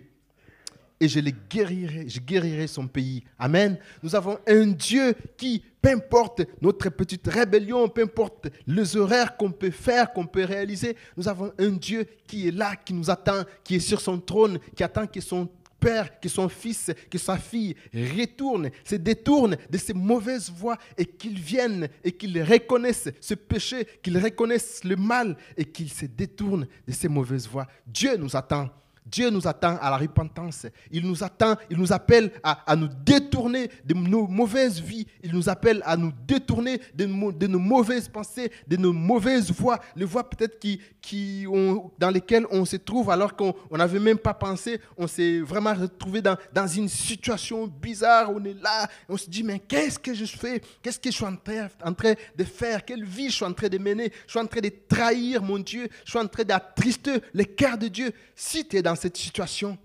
[1.01, 3.25] et je le guérirai, je guérirai son pays.
[3.39, 3.79] Amen.
[4.03, 9.51] Nous avons un Dieu qui, peu importe notre petite rébellion, peu importe les horaires qu'on
[9.51, 13.43] peut faire, qu'on peut réaliser, nous avons un Dieu qui est là, qui nous attend,
[13.63, 15.49] qui est sur son trône, qui attend que son
[15.81, 21.05] père, que son fils, que sa fille retourne, se détourne de ses mauvaises voies et
[21.05, 26.67] qu'il vienne et qu'il reconnaisse ce péché, qu'il reconnaisse le mal et qu'il se détourne
[26.87, 27.67] de ses mauvaises voies.
[27.87, 28.71] Dieu nous attend.
[29.07, 30.67] Dieu nous attend à la repentance.
[30.91, 35.07] Il nous attend, il nous appelle à, nous détourner de nos mauvaises vies.
[35.23, 37.07] Il nous appelle à nous détourner de,
[37.47, 42.47] nos mauvaises pensées, de nos mauvaises voies, les voies peut-être qui, qui ont, dans lesquelles
[42.51, 44.81] on se trouve alors qu'on n'avait même pas pensé.
[44.97, 48.33] On s'est vraiment retrouvé dans, dans une situation bizarre.
[48.35, 50.61] On est là, on se dit, mais qu'est-ce que je fais?
[50.83, 52.85] Qu'est-ce que je suis en train, en train de faire?
[52.85, 54.13] Quelle vie je suis en train de mener?
[54.27, 55.89] Je suis en train de trahir mon Dieu.
[56.05, 58.11] Je suis en train d'attrister le cœur de Dieu.
[58.35, 59.79] Si tu es dans cette situation,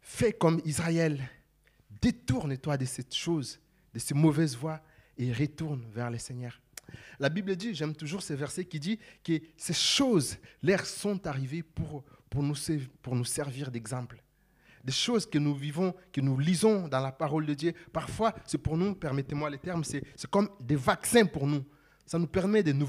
[0.00, 1.28] fais comme Israël.
[2.00, 3.60] Détourne-toi de cette chose,
[3.94, 4.80] de ces mauvaises voies
[5.16, 6.60] et retourne vers le Seigneur.
[7.18, 11.62] La Bible dit, j'aime toujours ces versets qui dit que ces choses, l'air sont arrivées
[11.62, 12.56] pour, pour, nous,
[13.00, 14.22] pour nous servir d'exemple.
[14.84, 18.58] Des choses que nous vivons, que nous lisons dans la parole de Dieu, parfois, c'est
[18.58, 21.64] pour nous, permettez-moi le terme, c'est comme des vaccins pour nous.
[22.06, 22.86] Ça nous permet de nous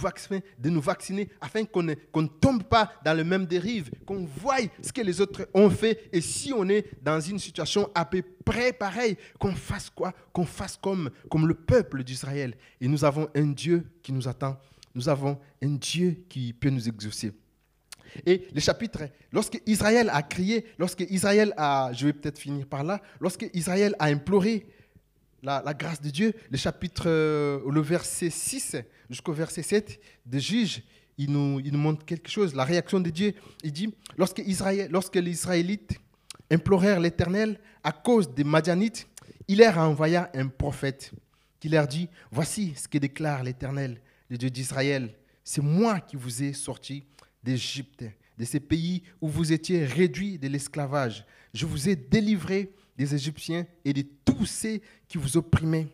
[0.82, 5.02] vacciner, afin qu'on ne, ne tombe pas dans le même dérive, qu'on voie ce que
[5.02, 6.10] les autres ont fait.
[6.12, 10.13] Et si on est dans une situation à peu près pareille, qu'on fasse quoi?
[10.34, 12.56] Qu'on fasse comme, comme le peuple d'Israël.
[12.82, 14.60] Et nous avons un Dieu qui nous attend.
[14.95, 17.32] Nous avons un Dieu qui peut nous exaucer.
[18.26, 22.84] Et le chapitre, lorsque Israël a crié, lorsque Israël a, je vais peut-être finir par
[22.84, 24.67] là, lorsque Israël a imploré
[25.43, 28.77] la, grâce de Dieu, le chapitre, euh, le verset 6
[29.10, 30.82] jusqu'au verset 7 de Juge,
[31.17, 33.34] il nous, il nous montre quelque chose, la réaction de Dieu.
[33.63, 35.99] Il dit, lorsque, Israël, lorsque les Israélites
[36.49, 39.08] implorèrent l'Éternel à cause des Madianites,
[39.47, 41.12] il leur a envoyé un prophète
[41.60, 45.13] qui leur dit, voici ce que déclare l'Éternel, le Dieu d'Israël.
[45.43, 47.03] C'est moi qui vous ai sorti
[47.43, 48.06] d'Égypte,
[48.38, 51.25] de ces pays où vous étiez réduits de l'esclavage.
[51.53, 55.88] Je vous ai délivré des Égyptiens et de tous ceux qui vous opprimaient.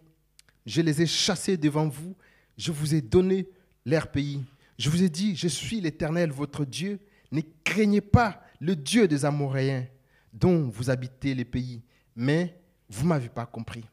[0.65, 2.15] Je les ai chassés devant vous.
[2.57, 3.47] Je vous ai donné
[3.85, 4.43] leur pays.
[4.77, 6.99] Je vous ai dit, je suis l'Éternel, votre Dieu.
[7.31, 9.85] Ne craignez pas le Dieu des Amoréens
[10.33, 11.81] dont vous habitez les pays.
[12.15, 12.59] Mais
[12.89, 13.85] vous ne m'avez pas compris.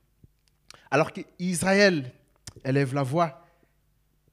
[0.90, 2.12] Alors qu'Israël
[2.64, 3.46] élève la voix,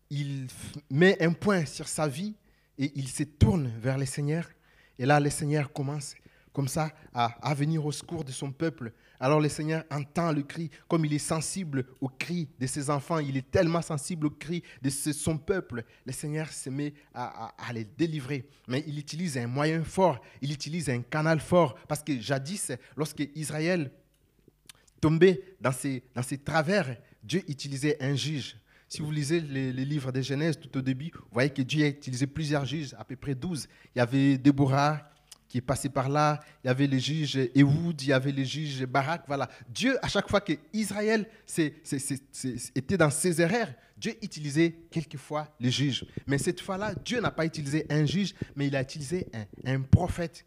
[0.09, 0.47] il
[0.89, 2.36] met un point sur sa vie
[2.77, 4.47] et il se tourne vers le Seigneur.
[4.99, 6.15] Et là, le Seigneur commence
[6.53, 8.93] comme ça à, venir au secours de son peuple.
[9.19, 13.19] Alors le Seigneur entend le cri, comme il est sensible au cri de ses enfants,
[13.19, 15.83] il est tellement sensible au cri de son peuple.
[16.05, 18.47] Le Seigneur se met à, les délivrer.
[18.67, 23.27] Mais il utilise un moyen fort, il utilise un canal fort, parce que jadis, lorsque
[23.35, 23.91] Israël
[25.01, 28.57] tombait dans ses, dans ses travers, Dieu utilisait un juge.
[28.87, 31.87] Si vous lisez les, livres de Genèse tout au début, vous voyez que Dieu a
[31.87, 33.67] utilisé plusieurs juges, à peu près 12.
[33.95, 35.09] Il y avait Déborah
[35.53, 38.43] qui est passé par là, il y avait les juges Ehud, il y avait les
[38.43, 39.25] juges Barak.
[39.27, 39.47] Voilà.
[39.69, 41.27] Dieu, à chaque fois que Israël
[42.73, 46.07] était dans ses erreurs, Dieu utilisait quelquefois les juges.
[46.25, 49.81] Mais cette fois-là, Dieu n'a pas utilisé un juge, mais il a utilisé un, un
[49.81, 50.43] prophète.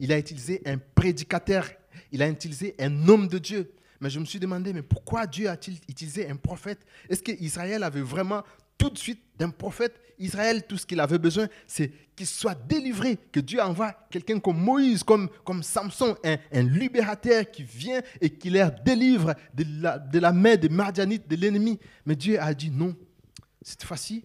[0.00, 1.68] Il a utilisé un prédicateur.
[2.10, 3.70] Il a utilisé un homme de Dieu.
[4.00, 6.86] Mais je me suis demandé, mais pourquoi Dieu a-t-il utilisé un prophète?
[7.10, 8.44] Est-ce qu'Israël avait vraiment
[8.78, 13.18] tout de suite d'un prophète Israël, tout ce qu'il avait besoin, c'est qu'il soit délivré,
[13.30, 15.28] que Dieu envoie quelqu'un comme Moïse, comme,
[15.62, 21.28] Samson, un, libérateur qui vient et qui leur délivre de la, de main des Mardianites,
[21.28, 21.78] de l'ennemi.
[22.04, 22.96] Mais Dieu a dit non.
[23.62, 24.24] Cette fois-ci,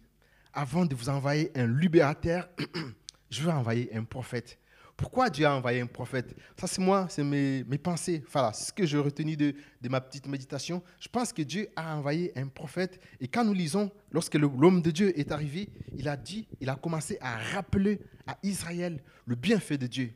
[0.53, 2.49] avant de vous envoyer un libérateur,
[3.29, 4.57] je vais envoyer un prophète.
[5.03, 6.33] Pourquoi Dieu a envoyé un prophète?
[6.57, 8.23] Ça, c'est moi, c'est mes, pensées.
[8.31, 10.81] Voilà, c'est ce que j'ai retenu de, de, ma petite méditation.
[10.97, 13.01] Je pense que Dieu a envoyé un prophète.
[13.19, 16.75] Et quand nous lisons, lorsque l'homme de Dieu est arrivé, il a dit, il a
[16.75, 20.13] commencé à rappeler à Israël le bienfait de Dieu.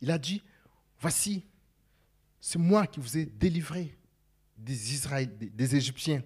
[0.00, 0.42] Il a dit,
[0.98, 1.44] voici,
[2.40, 3.94] c'est moi qui vous ai délivré
[4.56, 6.22] des, Israéliens, des Égyptiens.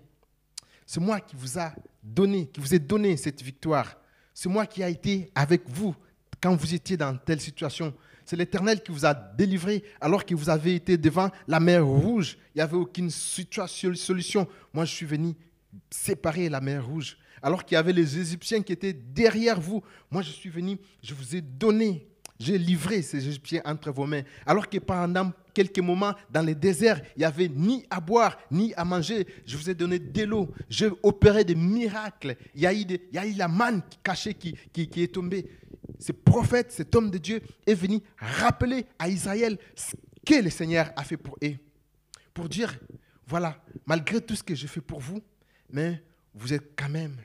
[0.87, 1.74] C'est moi qui vous a
[2.05, 3.96] donné, qui vous ai donné cette victoire.
[4.33, 5.96] C'est moi qui ai été avec vous
[6.40, 7.94] quand vous étiez dans telle situation.
[8.24, 12.38] C'est l'Éternel qui vous a délivré alors que vous avez été devant la mer rouge.
[12.55, 14.46] Il n'y avait aucune solution.
[14.72, 15.35] Moi, je suis venu
[15.90, 17.18] séparer la mer rouge.
[17.42, 19.83] Alors qu'il y avait les Égyptiens qui étaient derrière vous.
[20.11, 22.07] Moi, je suis venu, je vous ai donné,
[22.38, 24.22] j'ai livré ces Égyptiens entre vos mains.
[24.46, 28.72] Alors que pendant quelques moments, dans le désert, il n'y avait ni à boire, ni
[28.74, 29.26] à manger.
[29.46, 30.50] Je vous ai donné de l'eau.
[30.68, 32.37] J'ai opéré des miracles.
[32.55, 35.46] Il y a eu, la manne cachée qui est tombée
[36.01, 40.91] ce prophète, cet homme de Dieu est venu rappeler à Israël ce que le Seigneur
[40.97, 41.57] a fait pour eux.
[42.33, 42.75] Pour dire,
[43.27, 45.21] voilà, malgré tout ce que j'ai fait pour vous,
[45.69, 46.03] mais
[46.35, 47.17] vous êtes quand même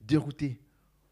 [0.00, 0.60] dérouté.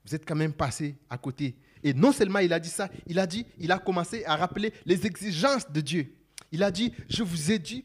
[0.05, 1.57] Vous êtes quand même passé à côté.
[1.83, 4.72] Et non seulement il a dit ça, il a dit, il a commencé à rappeler
[4.85, 6.14] les exigences de Dieu.
[6.50, 7.85] Il a dit, je vous ai dit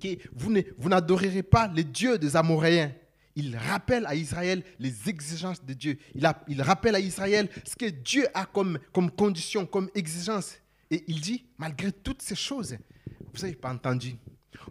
[0.00, 0.08] que
[0.76, 2.92] vous n'adorerez pas les dieux des Amoréens
[3.38, 5.96] il rappelle à Israël les exigences de Dieu.
[6.14, 10.56] Il, il rappelle à Israël ce que Dieu a comme, comme condition, comme exigence.
[10.90, 12.76] Et il dit, malgré toutes ces choses,
[13.32, 14.16] vous n'avez pas entendu.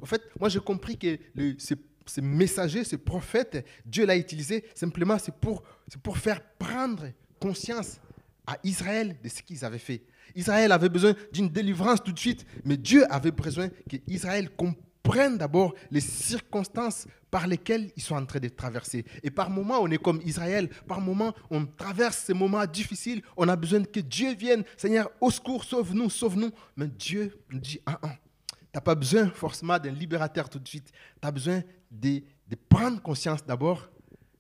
[0.02, 1.76] En fait, moi j'ai compris que le, ce,
[2.20, 5.64] messager, ce prophète, Dieu l'a utilisé simplement c'est pour,
[6.04, 7.06] pour faire prendre
[7.40, 8.02] conscience
[8.46, 10.04] à Israël de ce qu'ils avaient fait.
[10.36, 15.38] Israël avait besoin d'une délivrance tout de suite, mais Dieu avait besoin qu'Israël comprenne prennent
[15.38, 19.06] d'abord les circonstances par lesquelles ils sont en train de traverser.
[19.24, 20.70] Et par moments, on est comme Israël.
[20.86, 23.22] Par moments, on traverse ces moments difficiles.
[23.38, 24.64] On a besoin que Dieu vienne.
[24.76, 26.52] Seigneur, au secours, sauve-nous, sauve-nous.
[26.76, 28.16] Mais Dieu nous dit, ah, ah.
[28.50, 30.92] Tu n'as pas besoin forcément d'un libérateur tout de suite.
[31.22, 33.90] Tu as besoin de, de prendre conscience d'abord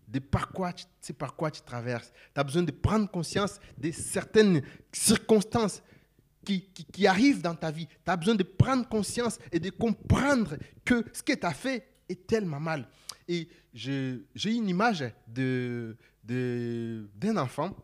[0.07, 2.11] de par quoi tu, par quoi tu traverses.
[2.33, 5.81] Tu as besoin de prendre conscience de certaines circonstances
[6.47, 7.87] qui, arrive dans ta vie.
[7.87, 11.87] Tu as besoin de prendre conscience et de comprendre que ce que tu as fait
[12.07, 12.87] est tellement mal.
[13.27, 17.75] Et j'ai une image d'un de, enfant,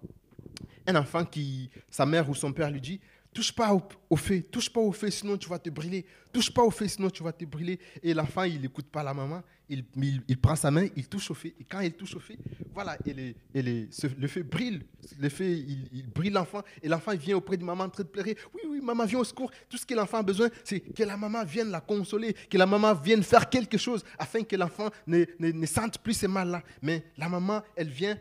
[0.88, 3.00] un enfant qui, sa mère ou son père lui dit,
[3.34, 3.74] touche pas
[4.10, 6.88] au, feu, touche pas au feu, sinon tu vas te brûler, touche pas au feu,
[6.88, 7.80] sinon tu vas te brûler.
[8.02, 11.54] Et l'enfant, il n'écoute pas la maman, il, prend sa main, il touche au feu.
[11.60, 12.36] Et quand il touche au feu,
[12.74, 13.14] voilà, et,
[13.62, 14.82] le feu brille,
[15.20, 16.62] le feu, il, il brille l'enfant.
[16.82, 18.38] Et l'enfant, vient auprès de maman en train de pleurer.
[18.54, 19.52] Oui, oui, maman, viens au secours.
[19.70, 22.66] Tout ce que l'enfant a besoin, c'est que la maman vienne la consoler, que la
[22.66, 26.64] maman vienne faire quelque chose afin que l'enfant ne, ne, sente plus ces mal-là.
[26.82, 28.18] Mais la maman, elle vient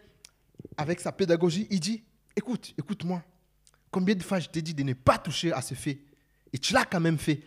[0.76, 2.02] avec sa pédagogie, il dit,
[2.36, 3.22] écoute, écoute-moi
[3.92, 5.98] Combien de fois je t'ai dit de ne pas toucher à ce fait
[6.50, 7.40] Et tu l'as quand même fait.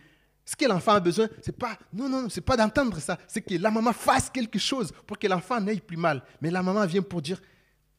[0.48, 3.56] Ce que l'enfant a besoin, c'est pas non non, c'est pas d'entendre ça, c'est que
[3.56, 6.22] la maman fasse quelque chose pour que l'enfant n'aille plus mal.
[6.40, 7.42] Mais la maman vient pour dire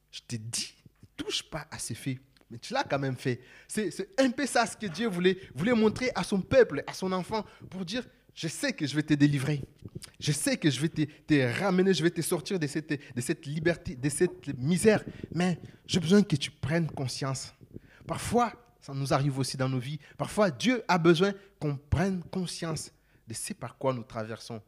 [0.10, 2.18] je t'ai dit, ne touche pas à ce fait.
[2.50, 3.42] Mais tu l'as quand même fait.
[3.68, 7.12] C'est un peu ça ce que Dieu voulait, voulait montrer à son peuple, à son
[7.12, 9.62] enfant, pour dire je sais que je vais te délivrer.
[10.20, 13.22] Je sais que je vais te, te, ramener, je vais te sortir de cette, de
[13.22, 15.04] cette liberté, de cette misère.
[15.34, 17.52] Mais j'ai besoin que tu prennes conscience
[18.06, 20.00] Parfois, ça nous arrive aussi dans nos vies.
[20.18, 22.92] Parfois, Dieu a besoin qu'on prenne conscience
[23.28, 24.62] de ce par quoi nous traversons.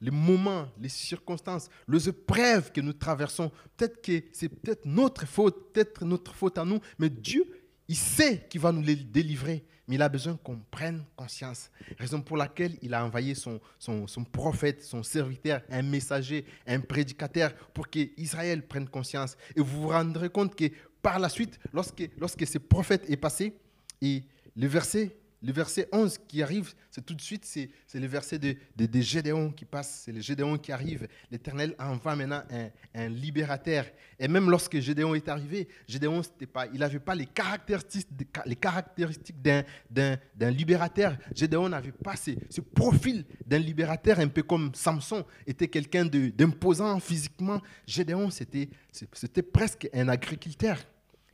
[0.00, 3.50] Les moments, les circonstances, les épreuves que nous traversons.
[3.76, 7.44] Peut-être que c'est peut-être notre faute, peut-être notre faute à nous, mais Dieu,
[7.88, 9.64] il sait qu'il va nous les délivrer.
[9.86, 11.70] Mais il a besoin qu'on prenne conscience.
[11.98, 17.52] Raison pour laquelle il a envoyé son, son, prophète, son serviteur, un messager, un prédicateur,
[17.74, 19.36] pour qu'Israël prenne conscience.
[19.56, 20.66] Et vous vous rendrez compte que
[21.02, 23.54] par la suite, lorsque, ce prophète est passé,
[24.00, 24.22] et
[24.56, 28.54] le verset, le verset 11 qui arrive, c'est tout de suite, c'est, le verset de,
[28.76, 31.08] de, Gédéon qui passe, c'est le Gédéon qui arrive.
[31.30, 33.86] L'Éternel envoie maintenant un, un, libérateur.
[34.18, 38.08] Et même lorsque Gédéon est arrivé, Gédéon, pas, il n'avait pas les caractéristiques,
[38.46, 40.16] les caractéristiques d'un,
[40.50, 41.16] libérateur.
[41.34, 47.00] Gédéon n'avait pas ce, ce profil d'un libérateur, un peu comme Samson était quelqu'un d'imposant
[47.00, 47.60] physiquement.
[47.86, 50.78] Gédéon, c'était, c'était presque un agriculteur.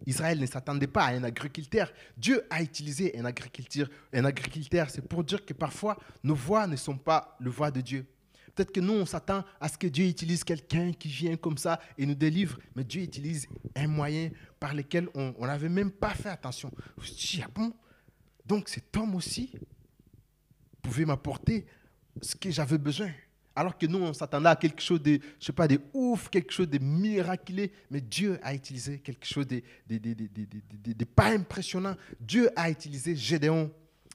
[0.06, 1.92] Israël ne s'attendait pas à un agriculteur.
[2.16, 4.90] Dieu a utilisé un agriculteur.
[4.90, 8.06] C'est pour dire que parfois nos voix ne sont pas le voix de Dieu.
[8.54, 11.80] Peut-être que nous, on s'attend à ce que Dieu utilise quelqu'un qui vient comme ça
[11.96, 16.30] et nous délivre, mais Dieu utilise un moyen par lequel on n'avait même pas fait
[16.30, 16.72] attention.
[17.00, 17.72] Je dis, ah bon?
[18.44, 19.52] Donc cet homme aussi
[20.82, 21.66] pouvait m'apporter
[22.20, 23.10] ce que j'avais besoin.
[23.58, 26.52] Alors que nous, on s'attendait à quelque chose de, je sais pas, de ouf, quelque
[26.52, 31.96] chose de miraculeux, mais Dieu a utilisé quelque chose de, de, pas impressionnant.
[32.20, 33.68] Dieu a utilisé Gédéon.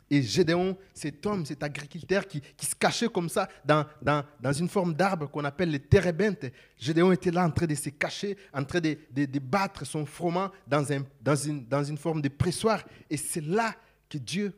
[0.10, 4.54] Et Gédéon, cet homme, cet agriculteur qui, qui se cachait comme ça dans, dans, dans
[4.54, 6.46] une forme d'arbre qu'on appelle les térébintes.
[6.78, 10.52] Gédéon était là en train de se cacher, en train de, de battre son froment
[10.66, 12.82] dans, un, dans, une, dans une forme de pressoir.
[13.10, 13.76] Et c'est là
[14.08, 14.54] que Dieu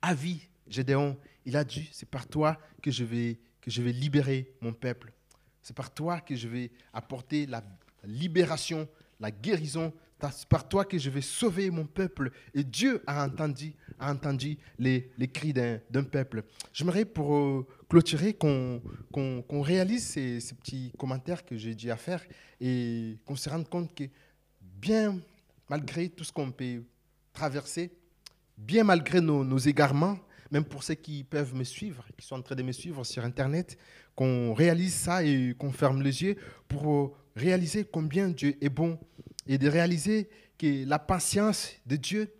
[0.00, 0.36] a vu
[0.68, 1.16] Gédéon.
[1.44, 5.12] Il a dit, c'est par toi que je vais que je vais libérer mon peuple.
[5.60, 7.60] C'est par toi que je vais apporter la
[8.04, 9.92] libération, la guérison.
[10.30, 12.30] C'est par toi que je vais sauver mon peuple.
[12.54, 16.44] Et Dieu a entendu, a entendu les, les cris d'un peuple.
[16.72, 18.80] J'aimerais pour euh, clôturer qu'on
[19.60, 22.24] réalise ces, ces, petits commentaires que j'ai dit à faire
[22.60, 24.04] et qu'on se rende compte que
[24.60, 25.18] bien
[25.68, 26.84] malgré tout ce qu'on peut
[27.32, 27.92] traverser,
[28.56, 30.16] bien malgré nos, nos égarements,
[30.50, 33.24] même pour ceux qui peuvent me suivre, qui sont en train de me suivre sur
[33.24, 33.78] Internet,
[34.14, 36.36] qu'on réalise ça et qu'on ferme les yeux
[36.68, 38.98] pour réaliser combien Dieu est bon
[39.46, 40.28] et de réaliser
[40.58, 42.32] que la patience de Dieu,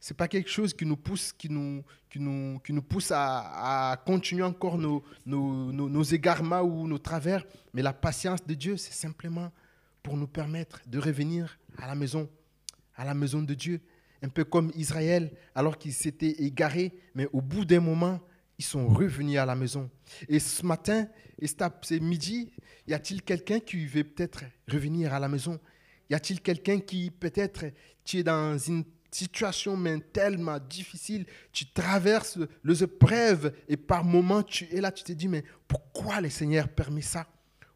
[0.00, 3.12] ce n'est pas quelque chose qui nous pousse, qui nous, qui nous, qui nous pousse
[3.14, 8.54] à, continuer encore nos, nos, nos, nos égarements ou nos travers, mais la patience de
[8.54, 9.50] Dieu, c'est simplement
[10.02, 12.28] pour nous permettre de revenir à la maison,
[12.96, 13.80] à la maison de Dieu
[14.24, 18.20] un peu comme Israël, alors qu'ils s'étaient égarés, mais au bout d'un moment,
[18.58, 19.90] ils sont revenus à la maison.
[20.28, 21.06] Et ce matin,
[21.38, 21.46] et
[21.82, 22.50] c'est midi,
[22.86, 25.60] y a-t-il quelqu'un qui veut peut-être revenir à la maison?
[26.08, 27.66] Y a-t-il quelqu'un qui peut-être
[28.04, 29.78] tu es dans une situation
[30.12, 35.28] tellement difficile, tu traverses les épreuves et par moments tu es là, tu te dis
[35.28, 37.26] mais pourquoi le Seigneur permet ça?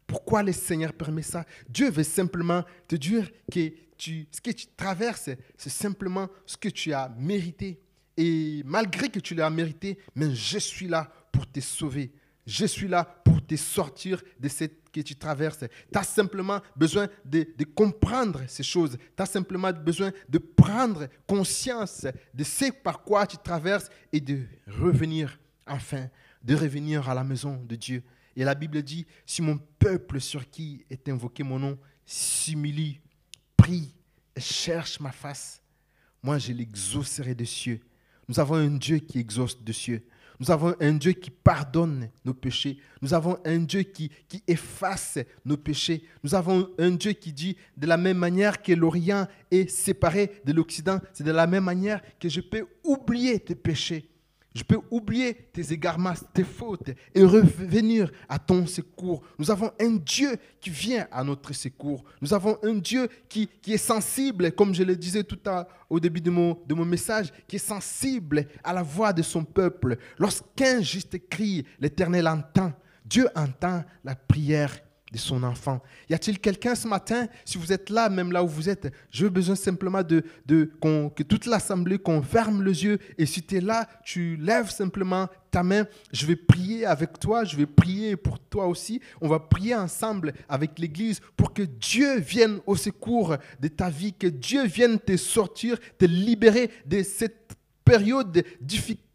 [0.05, 1.45] Pourquoi le Seigneur permet ça?
[1.69, 6.93] Dieu veut simplement te dire que ce que tu traverses, c'est simplement ce que tu
[6.93, 7.79] as mérité.
[8.17, 12.11] Et malgré que tu l'as mérité, mais je suis là pour te sauver.
[12.45, 15.59] Je suis là pour te sortir de ce que tu traverses.
[15.91, 18.97] Tu as simplement besoin de, de comprendre ces choses.
[19.15, 24.41] Tu as simplement besoin de prendre conscience de ce par quoi tu traverses et de
[24.67, 25.37] revenir
[25.69, 26.09] enfin,
[26.43, 28.03] de revenir à la maison de Dieu.
[28.35, 32.99] Et la Bible dit, si mon peuple sur qui est invoqué mon nom s'humilie
[33.73, 35.61] et cherche ma face,
[36.23, 37.81] moi je l'exaucerai des cieux.
[38.27, 40.05] Nous avons un Dieu qui exauce des cieux.
[40.39, 42.79] Nous avons un Dieu qui pardonne nos péchés.
[43.01, 46.05] Nous avons un Dieu qui, qui efface nos péchés.
[46.23, 50.53] Nous avons un Dieu qui dit, de la même manière que l'Orient est séparé de
[50.53, 54.09] l'Occident, c'est de la même manière que je peux oublier tes péchés.
[54.55, 59.21] Je peux oublier tes égarements, tes fautes et revenir à ton secours.
[59.37, 62.03] Nous avons un Dieu qui vient à notre secours.
[62.19, 65.99] Nous avons un Dieu qui, qui est sensible, comme je le disais tout à, au
[65.99, 69.97] début de mon, de mon message, qui est sensible à la voix de son peuple.
[70.17, 72.73] Lorsqu'un juste crie, l'Éternel entend.
[73.05, 74.75] Dieu entend la prière
[75.11, 75.81] de son enfant.
[76.09, 79.29] Y a-t-il quelqu'un ce matin, si vous êtes là, même là où vous êtes, veux
[79.29, 80.71] besoin simplement de, de
[81.15, 85.27] que toute l'assemblée, qu'on ferme les yeux, et si tu es là, tu lèves simplement
[85.51, 89.39] ta main, je vais prier avec toi, je vais prier pour toi aussi, on va
[89.39, 94.65] prier ensemble avec l'Église pour que Dieu vienne au secours de ta vie, que Dieu
[94.65, 98.43] vienne te sortir, te libérer de cette période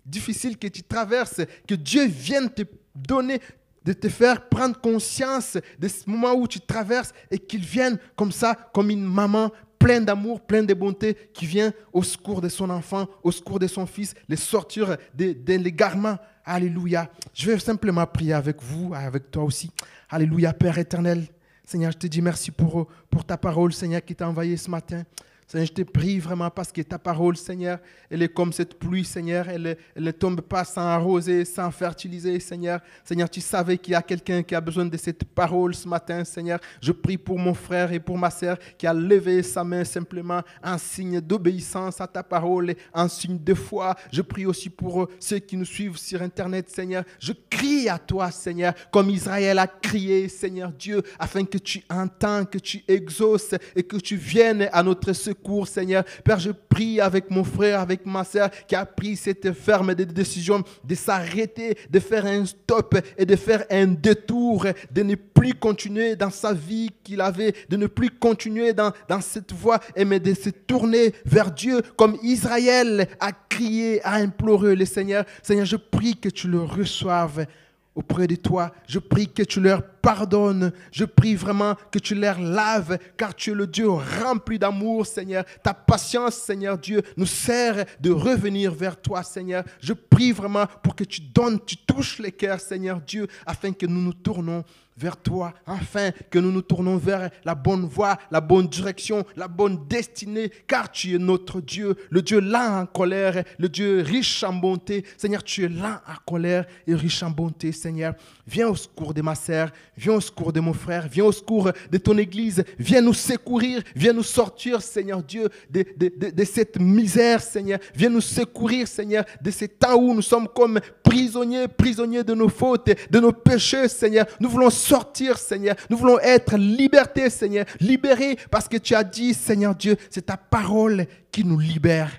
[0.04, 2.62] difficile que tu traverses, que Dieu vienne te
[2.94, 3.40] donner
[3.84, 8.32] de te faire prendre conscience de ce moment où tu traverses et qu'il vienne comme
[8.32, 12.70] ça, comme une maman pleine d'amour, pleine de bonté, qui vient au secours de son
[12.70, 16.16] enfant, au secours de son fils, les sortir de, l'égarement.
[16.46, 17.10] Alléluia.
[17.34, 19.70] Je vais simplement prier avec vous, avec toi aussi.
[20.08, 21.26] Alléluia, Père éternel.
[21.66, 25.04] Seigneur, je te dis merci pour, pour ta parole, Seigneur, qui t'a envoyé ce matin.
[25.46, 27.78] Seigneur, je te prie vraiment parce que ta parole, Seigneur,
[28.08, 29.48] elle est comme cette pluie, Seigneur.
[29.48, 32.80] Elle, ne tombe pas sans arroser, sans fertiliser, Seigneur.
[33.04, 36.24] Seigneur, tu savais qu'il y a quelqu'un qui a besoin de cette parole ce matin,
[36.24, 36.58] Seigneur.
[36.80, 40.40] Je prie pour mon frère et pour ma sœur qui a levé sa main simplement
[40.62, 43.96] en signe d'obéissance à ta parole, en signe de foi.
[44.12, 47.04] Je prie aussi pour ceux qui nous suivent sur Internet, Seigneur.
[47.18, 52.46] Je crie à toi, Seigneur, comme Israël a crié, Seigneur Dieu, afin que tu entends,
[52.46, 56.04] que tu exauces et que tu viennes à notre secours secours, Seigneur.
[56.22, 60.62] Père, je prie avec mon frère, avec ma soeur qui a pris cette ferme décision
[60.84, 66.16] de s'arrêter, de faire un stop et de faire un détour, de ne plus continuer
[66.16, 70.34] dans sa vie qu'il avait, de ne plus continuer dans, dans cette voie, mais de
[70.34, 75.24] se tourner vers Dieu comme Israël a crié, a imploré le Seigneur.
[75.42, 77.46] Seigneur, je prie que tu le reçoives
[77.94, 78.72] auprès de toi.
[78.86, 80.72] Je prie que tu leur pardonnes.
[80.90, 85.44] Je prie vraiment que tu leur laves, car tu es le Dieu rempli d'amour, Seigneur.
[85.62, 89.64] Ta patience, Seigneur Dieu, nous sert de revenir vers toi, Seigneur.
[89.80, 93.86] Je prie vraiment pour que tu donnes, tu touches les cœurs, Seigneur Dieu, afin que
[93.86, 94.64] nous nous tournons
[94.96, 99.48] vers toi, afin que nous nous tournons vers la bonne voie, la bonne direction, la
[99.48, 104.44] bonne destinée, car tu es notre Dieu, le Dieu lent en colère, le Dieu riche
[104.44, 105.04] en bonté.
[105.16, 108.14] Seigneur, tu es lent en colère et riche en bonté, Seigneur.
[108.46, 111.72] Viens au secours de ma sœur, viens au secours de mon frère, viens au secours
[111.90, 116.78] de ton Église, viens nous secourir, viens nous sortir, Seigneur Dieu, de, de, de, cette
[116.78, 117.78] misère, Seigneur.
[117.94, 122.48] Viens nous secourir, Seigneur, de ces temps où nous sommes comme prisonniers, prisonniers de nos
[122.48, 124.26] fautes, de nos péchés, Seigneur.
[124.38, 125.76] Nous voulons sortir, Seigneur.
[125.90, 127.64] Nous voulons être libertés, Seigneur.
[127.80, 132.10] Libérés parce que tu as dit, Seigneur Dieu, c'est ta parole qui nous libère.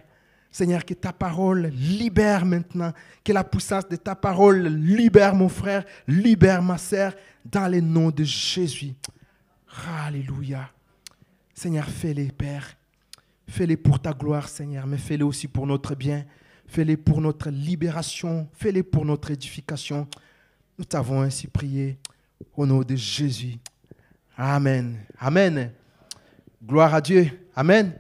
[0.51, 2.93] Seigneur, que ta parole libère maintenant,
[3.23, 7.13] que la puissance de ta parole libère mon frère, libère ma sœur,
[7.43, 8.93] dans le nom de Jésus.
[10.05, 10.69] Alléluia.
[11.53, 12.77] Seigneur, fais-les, Père.
[13.47, 16.25] Fais-les pour ta gloire, Seigneur, mais fais-les aussi pour notre bien.
[16.67, 18.47] Fais-les pour notre libération.
[18.53, 20.07] Fais-les pour notre édification.
[20.77, 21.97] Nous t'avons ainsi prié
[22.55, 23.57] au nom de Jésus.
[24.37, 25.05] Amen.
[25.19, 25.71] Amen.
[26.63, 27.47] Gloire à Dieu.
[27.55, 27.93] Amen.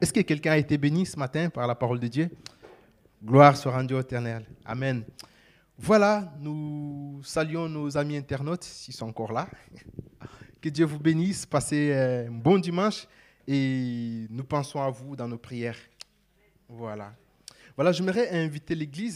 [0.00, 2.30] Est-ce que quelqu'un a été béni ce matin par la parole de Dieu?
[3.24, 4.44] Gloire soit rendue au éternel.
[4.64, 5.04] Amen.
[5.78, 9.48] Voilà, nous saluons nos amis internautes, s'ils sont encore là.
[10.60, 13.06] Que Dieu vous bénisse, passez un bon dimanche
[13.46, 15.78] et nous pensons à vous dans nos prières.
[16.68, 17.14] Voilà.
[17.76, 19.14] Voilà, j'aimerais inviter l'Église